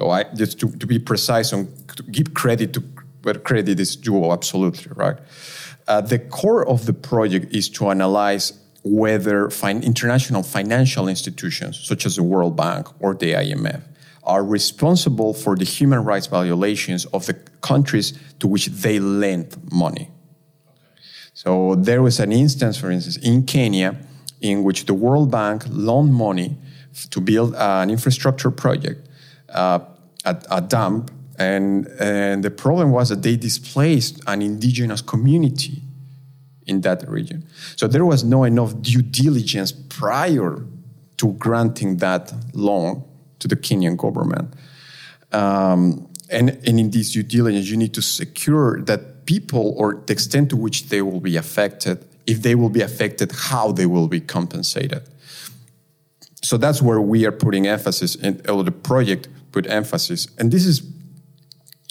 so 0.00 0.08
I 0.08 0.24
just 0.34 0.58
to, 0.60 0.70
to 0.70 0.86
be 0.86 0.98
precise 0.98 1.52
and 1.52 1.68
to 1.96 2.02
give 2.04 2.32
credit 2.32 2.72
to 2.72 2.82
where 3.22 3.34
credit 3.34 3.78
is 3.78 3.96
due, 3.96 4.32
absolutely 4.32 4.90
right. 4.94 5.18
Uh, 5.86 6.00
the 6.00 6.18
core 6.18 6.66
of 6.66 6.86
the 6.86 6.94
project 6.94 7.54
is 7.54 7.68
to 7.68 7.90
analyze 7.90 8.54
whether 8.82 9.50
fin- 9.50 9.82
international 9.82 10.42
financial 10.42 11.06
institutions 11.06 11.78
such 11.78 12.06
as 12.06 12.16
the 12.16 12.22
World 12.22 12.56
Bank 12.56 12.86
or 12.98 13.14
the 13.14 13.34
IMF 13.34 13.82
are 14.22 14.42
responsible 14.42 15.34
for 15.34 15.54
the 15.54 15.66
human 15.66 16.02
rights 16.02 16.28
violations 16.28 17.04
of 17.06 17.26
the 17.26 17.34
countries 17.60 18.18
to 18.38 18.48
which 18.48 18.66
they 18.66 18.98
lend 18.98 19.54
money. 19.70 20.08
So 21.34 21.74
there 21.74 22.00
was 22.00 22.20
an 22.20 22.32
instance, 22.32 22.78
for 22.78 22.90
instance, 22.90 23.18
in 23.18 23.42
Kenya, 23.42 23.96
in 24.40 24.62
which 24.62 24.86
the 24.86 24.94
World 24.94 25.30
Bank 25.30 25.64
loaned 25.68 26.14
money 26.14 26.56
to 27.10 27.20
build 27.20 27.54
an 27.54 27.90
infrastructure 27.90 28.50
project 28.50 29.06
uh, 29.52 29.80
a, 30.24 30.42
a 30.50 30.60
dump, 30.60 31.10
and, 31.38 31.86
and 31.98 32.44
the 32.44 32.50
problem 32.50 32.90
was 32.90 33.08
that 33.08 33.22
they 33.22 33.36
displaced 33.36 34.20
an 34.26 34.42
indigenous 34.42 35.00
community 35.00 35.82
in 36.66 36.82
that 36.82 37.08
region. 37.08 37.46
So 37.76 37.88
there 37.88 38.04
was 38.04 38.22
no 38.22 38.44
enough 38.44 38.80
due 38.82 39.02
diligence 39.02 39.72
prior 39.72 40.64
to 41.16 41.32
granting 41.32 41.96
that 41.98 42.32
loan 42.54 43.04
to 43.38 43.48
the 43.48 43.56
Kenyan 43.56 43.96
government. 43.96 44.54
Um, 45.32 46.08
and, 46.30 46.50
and 46.66 46.78
in 46.78 46.90
this 46.90 47.12
due 47.12 47.22
diligence, 47.22 47.68
you 47.68 47.76
need 47.76 47.94
to 47.94 48.02
secure 48.02 48.80
that 48.82 49.26
people 49.26 49.74
or 49.76 50.02
the 50.06 50.12
extent 50.12 50.50
to 50.50 50.56
which 50.56 50.88
they 50.88 51.02
will 51.02 51.20
be 51.20 51.36
affected, 51.36 52.04
if 52.26 52.42
they 52.42 52.54
will 52.54 52.68
be 52.68 52.82
affected, 52.82 53.32
how 53.32 53.72
they 53.72 53.86
will 53.86 54.08
be 54.08 54.20
compensated. 54.20 55.02
So 56.42 56.56
that's 56.56 56.80
where 56.80 57.00
we 57.00 57.26
are 57.26 57.32
putting 57.32 57.66
emphasis 57.66 58.14
in 58.14 58.38
the 58.38 58.72
project 58.72 59.28
put 59.52 59.66
emphasis. 59.66 60.28
And 60.38 60.50
this 60.50 60.66
is 60.66 60.82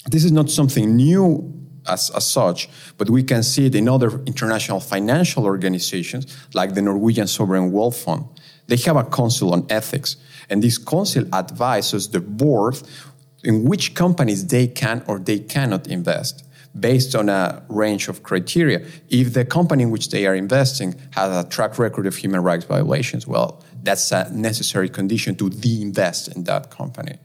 this 0.06 0.24
is 0.24 0.32
not 0.32 0.50
something 0.50 0.96
new 0.96 1.52
as, 1.86 2.10
as 2.10 2.26
such, 2.26 2.68
but 2.96 3.10
we 3.10 3.22
can 3.22 3.42
see 3.42 3.66
it 3.66 3.74
in 3.74 3.88
other 3.88 4.20
international 4.24 4.80
financial 4.80 5.44
organizations 5.44 6.26
like 6.54 6.74
the 6.74 6.82
Norwegian 6.82 7.26
Sovereign 7.26 7.72
Wealth 7.72 7.98
Fund. 8.02 8.24
They 8.66 8.76
have 8.76 8.96
a 8.96 9.04
council 9.04 9.52
on 9.52 9.66
ethics, 9.68 10.16
and 10.48 10.62
this 10.62 10.78
council 10.78 11.24
advises 11.34 12.08
the 12.08 12.20
board 12.20 12.80
in 13.44 13.64
which 13.64 13.94
companies 13.94 14.46
they 14.46 14.66
can 14.66 15.02
or 15.06 15.18
they 15.18 15.38
cannot 15.38 15.86
invest 15.86 16.44
based 16.78 17.14
on 17.14 17.28
a 17.28 17.62
range 17.68 18.08
of 18.08 18.22
criteria. 18.22 18.86
If 19.08 19.32
the 19.32 19.44
company 19.44 19.82
in 19.82 19.90
which 19.90 20.10
they 20.10 20.26
are 20.26 20.34
investing 20.34 20.94
has 21.12 21.44
a 21.44 21.48
track 21.48 21.78
record 21.78 22.06
of 22.06 22.14
human 22.14 22.42
rights 22.42 22.64
violations, 22.64 23.26
well, 23.26 23.64
that's 23.82 24.12
a 24.12 24.30
necessary 24.32 24.88
condition 24.88 25.34
to 25.36 25.50
de-invest 25.50 26.28
in 26.28 26.44
that 26.44 26.70
company. 26.70 27.18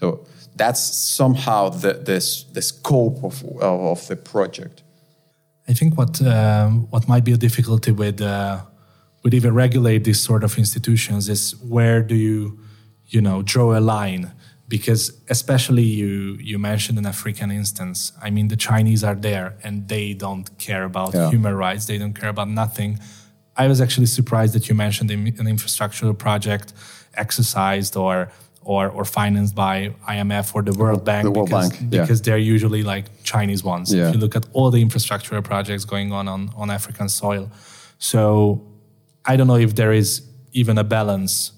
So 0.00 0.26
that's 0.56 0.80
somehow 0.80 1.68
the, 1.68 1.92
this, 1.92 2.44
the 2.44 2.62
scope 2.62 3.22
of, 3.22 3.44
of 3.60 4.06
the 4.08 4.16
project. 4.16 4.82
I 5.68 5.74
think 5.74 5.96
what 5.98 6.20
um, 6.22 6.88
what 6.90 7.06
might 7.06 7.24
be 7.28 7.32
a 7.32 7.36
difficulty 7.36 7.92
with 7.92 8.20
uh, 8.20 8.62
with 9.22 9.34
even 9.34 9.54
regulate 9.54 10.02
these 10.02 10.18
sort 10.18 10.42
of 10.42 10.58
institutions 10.58 11.28
is 11.28 11.54
where 11.76 12.02
do 12.02 12.16
you 12.16 12.58
you 13.06 13.20
know 13.20 13.42
draw 13.42 13.78
a 13.78 13.82
line 13.94 14.32
because 14.66 15.02
especially 15.28 15.84
you 16.00 16.38
you 16.50 16.58
mentioned 16.58 16.98
an 16.98 17.06
African 17.06 17.50
instance. 17.52 18.12
I 18.26 18.30
mean 18.30 18.48
the 18.48 18.56
Chinese 18.56 19.04
are 19.04 19.14
there 19.28 19.48
and 19.62 19.86
they 19.88 20.14
don't 20.14 20.46
care 20.58 20.84
about 20.84 21.14
yeah. 21.14 21.30
human 21.30 21.54
rights. 21.54 21.86
They 21.86 21.98
don't 21.98 22.18
care 22.20 22.30
about 22.30 22.48
nothing. 22.48 22.98
I 23.56 23.68
was 23.68 23.80
actually 23.80 24.06
surprised 24.06 24.52
that 24.54 24.64
you 24.68 24.74
mentioned 24.74 25.10
an 25.10 25.46
infrastructure 25.46 26.12
project 26.14 26.72
exercised 27.14 27.96
or 27.96 28.32
or, 28.62 28.88
or 28.88 29.04
financed 29.04 29.54
by 29.54 29.92
IMF 30.08 30.54
or 30.54 30.62
the 30.62 30.72
World 30.72 31.04
Bank 31.04 31.24
the 31.24 31.30
World 31.30 31.48
because, 31.48 31.70
Bank, 31.70 31.92
yeah. 31.92 32.02
because 32.02 32.20
they're 32.22 32.38
usually 32.38 32.82
like 32.82 33.06
Chinese 33.22 33.64
ones. 33.64 33.92
Yeah. 33.92 34.08
If 34.08 34.14
you 34.14 34.20
look 34.20 34.36
at 34.36 34.46
all 34.52 34.70
the 34.70 34.82
infrastructure 34.82 35.40
projects 35.42 35.84
going 35.84 36.12
on, 36.12 36.28
on 36.28 36.50
on 36.56 36.70
African 36.70 37.08
soil. 37.08 37.50
So 37.98 38.62
I 39.24 39.36
don't 39.36 39.46
know 39.46 39.56
if 39.56 39.74
there 39.74 39.92
is 39.92 40.22
even 40.52 40.78
a 40.78 40.84
balance 40.84 41.52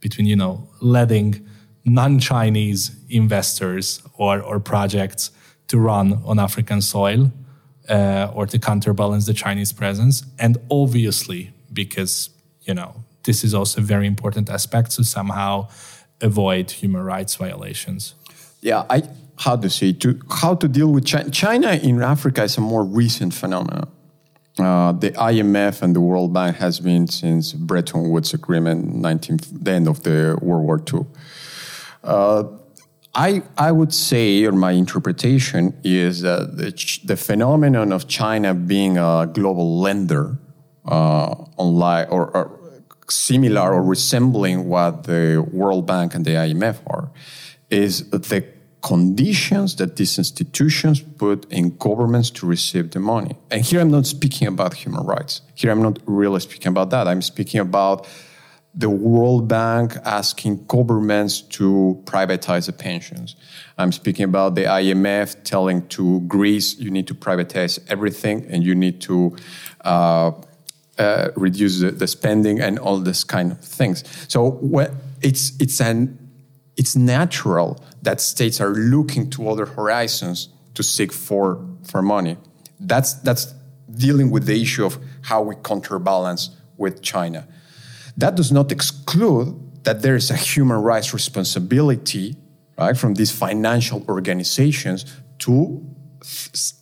between, 0.00 0.26
you 0.26 0.36
know, 0.36 0.68
letting 0.80 1.46
non-Chinese 1.84 2.96
investors 3.08 4.02
or, 4.14 4.40
or 4.40 4.60
projects 4.60 5.30
to 5.68 5.78
run 5.78 6.20
on 6.24 6.38
African 6.38 6.80
soil 6.80 7.32
uh, 7.88 8.30
or 8.34 8.46
to 8.46 8.58
counterbalance 8.58 9.26
the 9.26 9.34
Chinese 9.34 9.72
presence. 9.72 10.24
And 10.38 10.58
obviously, 10.70 11.52
because, 11.72 12.30
you 12.62 12.74
know, 12.74 13.04
this 13.24 13.42
is 13.44 13.54
also 13.54 13.80
a 13.80 13.84
very 13.84 14.06
important 14.06 14.48
aspect 14.50 14.92
to 14.92 15.04
somehow 15.04 15.68
avoid 16.20 16.70
human 16.70 17.02
rights 17.02 17.36
violations. 17.36 18.14
Yeah, 18.60 18.84
I 18.90 19.02
how 19.38 19.56
to 19.56 19.68
say 19.68 19.92
to 19.92 20.18
how 20.30 20.54
to 20.54 20.68
deal 20.68 20.90
with 20.92 21.04
China. 21.04 21.30
China 21.30 21.72
in 21.72 22.02
Africa 22.02 22.42
is 22.44 22.56
a 22.56 22.60
more 22.60 22.84
recent 22.84 23.34
phenomenon. 23.34 23.90
Uh, 24.58 24.92
the 24.92 25.10
IMF 25.10 25.82
and 25.82 25.94
the 25.94 26.00
World 26.00 26.32
Bank 26.32 26.56
has 26.56 26.80
been 26.80 27.06
since 27.06 27.52
Bretton 27.52 28.08
Woods 28.08 28.32
Agreement, 28.32 28.94
19, 28.94 29.38
the 29.52 29.70
end 29.70 29.86
of 29.86 30.02
the 30.02 30.38
World 30.40 30.64
War 30.64 30.82
II. 30.92 31.06
Uh, 32.02 32.44
I, 33.14 33.42
I 33.58 33.72
would 33.72 33.92
say, 33.92 34.44
or 34.44 34.52
my 34.52 34.72
interpretation 34.72 35.78
is 35.84 36.22
that 36.22 36.56
the, 36.56 37.00
the 37.04 37.16
phenomenon 37.16 37.92
of 37.92 38.08
China 38.08 38.54
being 38.54 38.96
a 38.96 39.28
global 39.30 39.78
lender, 39.78 40.38
uh, 40.86 41.34
unlike 41.58 42.10
or, 42.10 42.34
or 42.34 42.65
similar 43.10 43.72
or 43.72 43.82
resembling 43.82 44.68
what 44.68 45.04
the 45.04 45.46
World 45.52 45.86
Bank 45.86 46.14
and 46.14 46.24
the 46.24 46.32
IMF 46.32 46.78
are, 46.86 47.10
is 47.70 48.10
the 48.10 48.46
conditions 48.82 49.76
that 49.76 49.96
these 49.96 50.16
institutions 50.16 51.00
put 51.00 51.50
in 51.50 51.76
governments 51.76 52.30
to 52.30 52.46
receive 52.46 52.92
the 52.92 53.00
money. 53.00 53.36
And 53.50 53.62
here 53.62 53.80
I'm 53.80 53.90
not 53.90 54.06
speaking 54.06 54.46
about 54.46 54.74
human 54.74 55.04
rights. 55.04 55.40
Here 55.54 55.72
I'm 55.72 55.82
not 55.82 55.98
really 56.06 56.40
speaking 56.40 56.68
about 56.68 56.90
that. 56.90 57.08
I'm 57.08 57.22
speaking 57.22 57.60
about 57.60 58.06
the 58.76 58.90
World 58.90 59.48
Bank 59.48 59.96
asking 60.04 60.66
governments 60.66 61.40
to 61.40 62.00
privatize 62.04 62.66
the 62.66 62.74
pensions. 62.74 63.34
I'm 63.78 63.90
speaking 63.90 64.26
about 64.26 64.54
the 64.54 64.64
IMF 64.64 65.42
telling 65.44 65.88
to 65.88 66.20
Greece, 66.20 66.78
you 66.78 66.90
need 66.90 67.06
to 67.08 67.14
privatize 67.14 67.78
everything 67.88 68.46
and 68.50 68.62
you 68.62 68.74
need 68.74 69.00
to 69.02 69.34
uh, 69.80 70.32
uh, 70.98 71.30
reduce 71.36 71.80
the, 71.80 71.90
the, 71.90 72.06
spending 72.06 72.60
and 72.60 72.78
all 72.78 72.98
this 72.98 73.24
kind 73.24 73.52
of 73.52 73.60
things. 73.60 74.04
So 74.28 74.60
it's 75.20 75.52
it's 75.60 75.80
an 75.80 76.18
it's 76.76 76.96
natural 76.96 77.82
that 78.02 78.20
states 78.20 78.60
are 78.60 78.74
looking 78.74 79.30
to 79.30 79.48
other 79.48 79.66
horizons 79.66 80.48
to 80.74 80.82
seek 80.82 81.12
for 81.12 81.64
for 81.84 82.02
money. 82.02 82.36
That's 82.80 83.14
that's 83.14 83.54
dealing 83.94 84.30
with 84.30 84.46
the 84.46 84.60
issue 84.60 84.84
of 84.84 84.98
how 85.22 85.42
we 85.42 85.54
counterbalance 85.62 86.50
with 86.76 87.02
China. 87.02 87.46
That 88.16 88.34
does 88.34 88.52
not 88.52 88.72
exclude 88.72 89.54
that 89.84 90.02
there 90.02 90.16
is 90.16 90.30
a 90.30 90.36
human 90.36 90.78
rights 90.78 91.14
responsibility, 91.14 92.36
right, 92.78 92.96
from 92.96 93.14
these 93.14 93.30
financial 93.30 94.04
organizations 94.08 95.04
to 95.40 95.84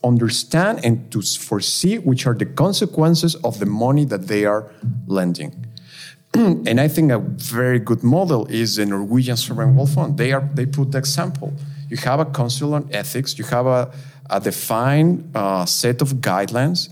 understand 0.02 0.85
and 0.85 1.11
to 1.12 1.22
foresee 1.22 1.98
which 1.98 2.26
are 2.26 2.35
the 2.35 2.46
consequences 2.46 3.35
of 3.37 3.59
the 3.59 3.66
money 3.66 4.04
that 4.04 4.28
they 4.28 4.44
are 4.44 4.70
lending. 5.07 5.66
and 6.35 6.80
I 6.80 6.88
think 6.88 7.12
a 7.12 7.18
very 7.18 7.78
good 7.78 8.02
model 8.02 8.46
is 8.46 8.76
the 8.76 8.87
Norwegian 8.87 9.37
Sovereign 9.37 9.76
Wealth 9.76 9.94
Fund. 9.94 10.18
They 10.18 10.33
are 10.33 10.48
they 10.54 10.66
put 10.66 10.92
the 10.92 10.98
example. 10.98 11.52
You 11.88 11.96
have 11.98 12.20
a 12.20 12.24
council 12.24 12.74
on 12.74 12.88
ethics. 12.92 13.38
You 13.38 13.44
have 13.44 13.66
a, 13.66 13.92
a 14.30 14.40
defined 14.40 15.30
uh, 15.35 15.64
set 15.64 16.02
of 16.02 16.14
guidelines 16.14 16.88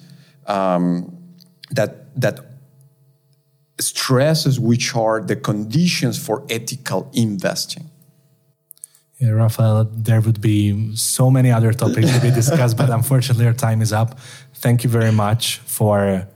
um, 0.47 1.17
that 1.71 2.21
that 2.21 2.39
stresses 3.81 4.61
which 4.61 4.95
are 4.95 5.21
the 5.21 5.37
conditions 5.37 6.25
for 6.25 6.45
ethical 6.49 7.11
investing. 7.15 7.91
Yeah, 9.23 9.31
Rafael, 9.31 9.85
there 9.85 10.21
would 10.21 10.41
be 10.41 10.97
so 10.97 11.31
many 11.31 11.53
other 11.53 11.73
topics 11.73 12.13
to 12.13 12.21
be 12.21 12.33
discussed, 12.33 12.77
but 12.77 12.91
unfortunately, 12.91 13.47
our 13.47 13.53
time 13.53 13.81
is 13.81 13.93
up. 13.93 14.19
Thank 14.55 14.83
you 14.83 14.91
very 14.91 15.13
much 15.13 15.59
for 15.59 16.27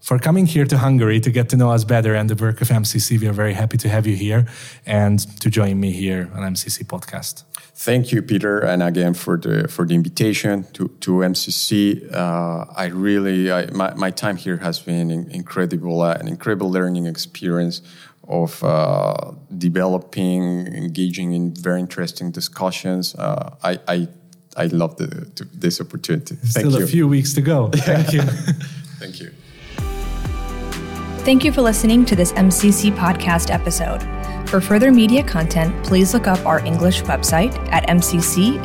for 0.00 0.20
coming 0.20 0.46
here 0.46 0.64
to 0.64 0.78
Hungary 0.78 1.18
to 1.18 1.32
get 1.32 1.48
to 1.48 1.56
know 1.56 1.72
us 1.72 1.82
better 1.82 2.14
and 2.14 2.30
the 2.30 2.36
work 2.36 2.60
of 2.60 2.68
MCC. 2.68 3.20
We 3.20 3.26
are 3.26 3.32
very 3.32 3.54
happy 3.54 3.76
to 3.78 3.88
have 3.88 4.06
you 4.06 4.14
here 4.14 4.46
and 4.86 5.18
to 5.40 5.50
join 5.50 5.80
me 5.80 5.90
here 5.90 6.30
on 6.34 6.54
MCC 6.54 6.84
podcast. 6.84 7.42
Thank 7.74 8.12
you, 8.12 8.22
Peter, 8.22 8.60
and 8.60 8.80
again 8.80 9.14
for 9.14 9.36
the 9.36 9.66
for 9.66 9.84
the 9.84 9.94
invitation 9.94 10.66
to 10.74 10.86
to 11.00 11.10
MCC. 11.32 12.14
Uh, 12.14 12.64
I 12.76 12.86
really 12.86 13.50
I, 13.50 13.66
my 13.72 13.92
my 13.94 14.12
time 14.12 14.36
here 14.36 14.58
has 14.58 14.78
been 14.78 15.10
incredible, 15.10 16.00
uh, 16.00 16.14
an 16.20 16.28
incredible 16.28 16.70
learning 16.70 17.06
experience 17.06 17.82
of 18.28 18.62
uh, 18.64 19.32
developing, 19.56 20.66
engaging 20.68 21.32
in 21.32 21.54
very 21.54 21.80
interesting 21.80 22.30
discussions. 22.30 23.14
Uh, 23.14 23.54
I, 23.62 23.78
I, 23.88 24.08
I 24.56 24.66
love 24.66 24.96
the, 24.96 25.26
to, 25.36 25.44
this 25.44 25.80
opportunity. 25.80 26.36
Thank 26.36 26.66
Still 26.66 26.78
you. 26.78 26.84
a 26.84 26.88
few 26.88 27.08
weeks 27.08 27.34
to 27.34 27.40
go. 27.40 27.68
Thank 27.68 28.12
you. 28.12 28.22
Thank 29.00 29.20
you. 29.20 29.30
Thank 31.24 31.44
you 31.44 31.52
for 31.52 31.60
listening 31.60 32.04
to 32.06 32.14
this 32.14 32.32
MCC 32.32 32.92
podcast 32.96 33.50
episode. 33.52 34.02
For 34.48 34.60
further 34.60 34.92
media 34.92 35.24
content, 35.24 35.84
please 35.84 36.14
look 36.14 36.28
up 36.28 36.44
our 36.46 36.64
English 36.64 37.02
website 37.02 37.52
at 37.72 37.88
mcc.hu/en 37.88 38.56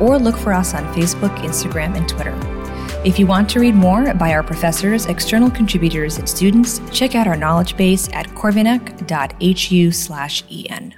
or 0.00 0.18
look 0.18 0.36
for 0.36 0.52
us 0.52 0.72
on 0.74 0.84
Facebook, 0.94 1.36
Instagram, 1.38 1.96
and 1.96 2.08
Twitter. 2.08 2.59
If 3.02 3.18
you 3.18 3.26
want 3.26 3.48
to 3.50 3.60
read 3.60 3.74
more 3.74 4.12
by 4.12 4.34
our 4.34 4.42
professors, 4.42 5.06
external 5.06 5.50
contributors, 5.50 6.18
and 6.18 6.28
students, 6.28 6.82
check 6.92 7.14
out 7.14 7.26
our 7.26 7.34
knowledge 7.34 7.74
base 7.78 8.10
at 8.12 8.28
corvinak.hu/en. 8.28 10.94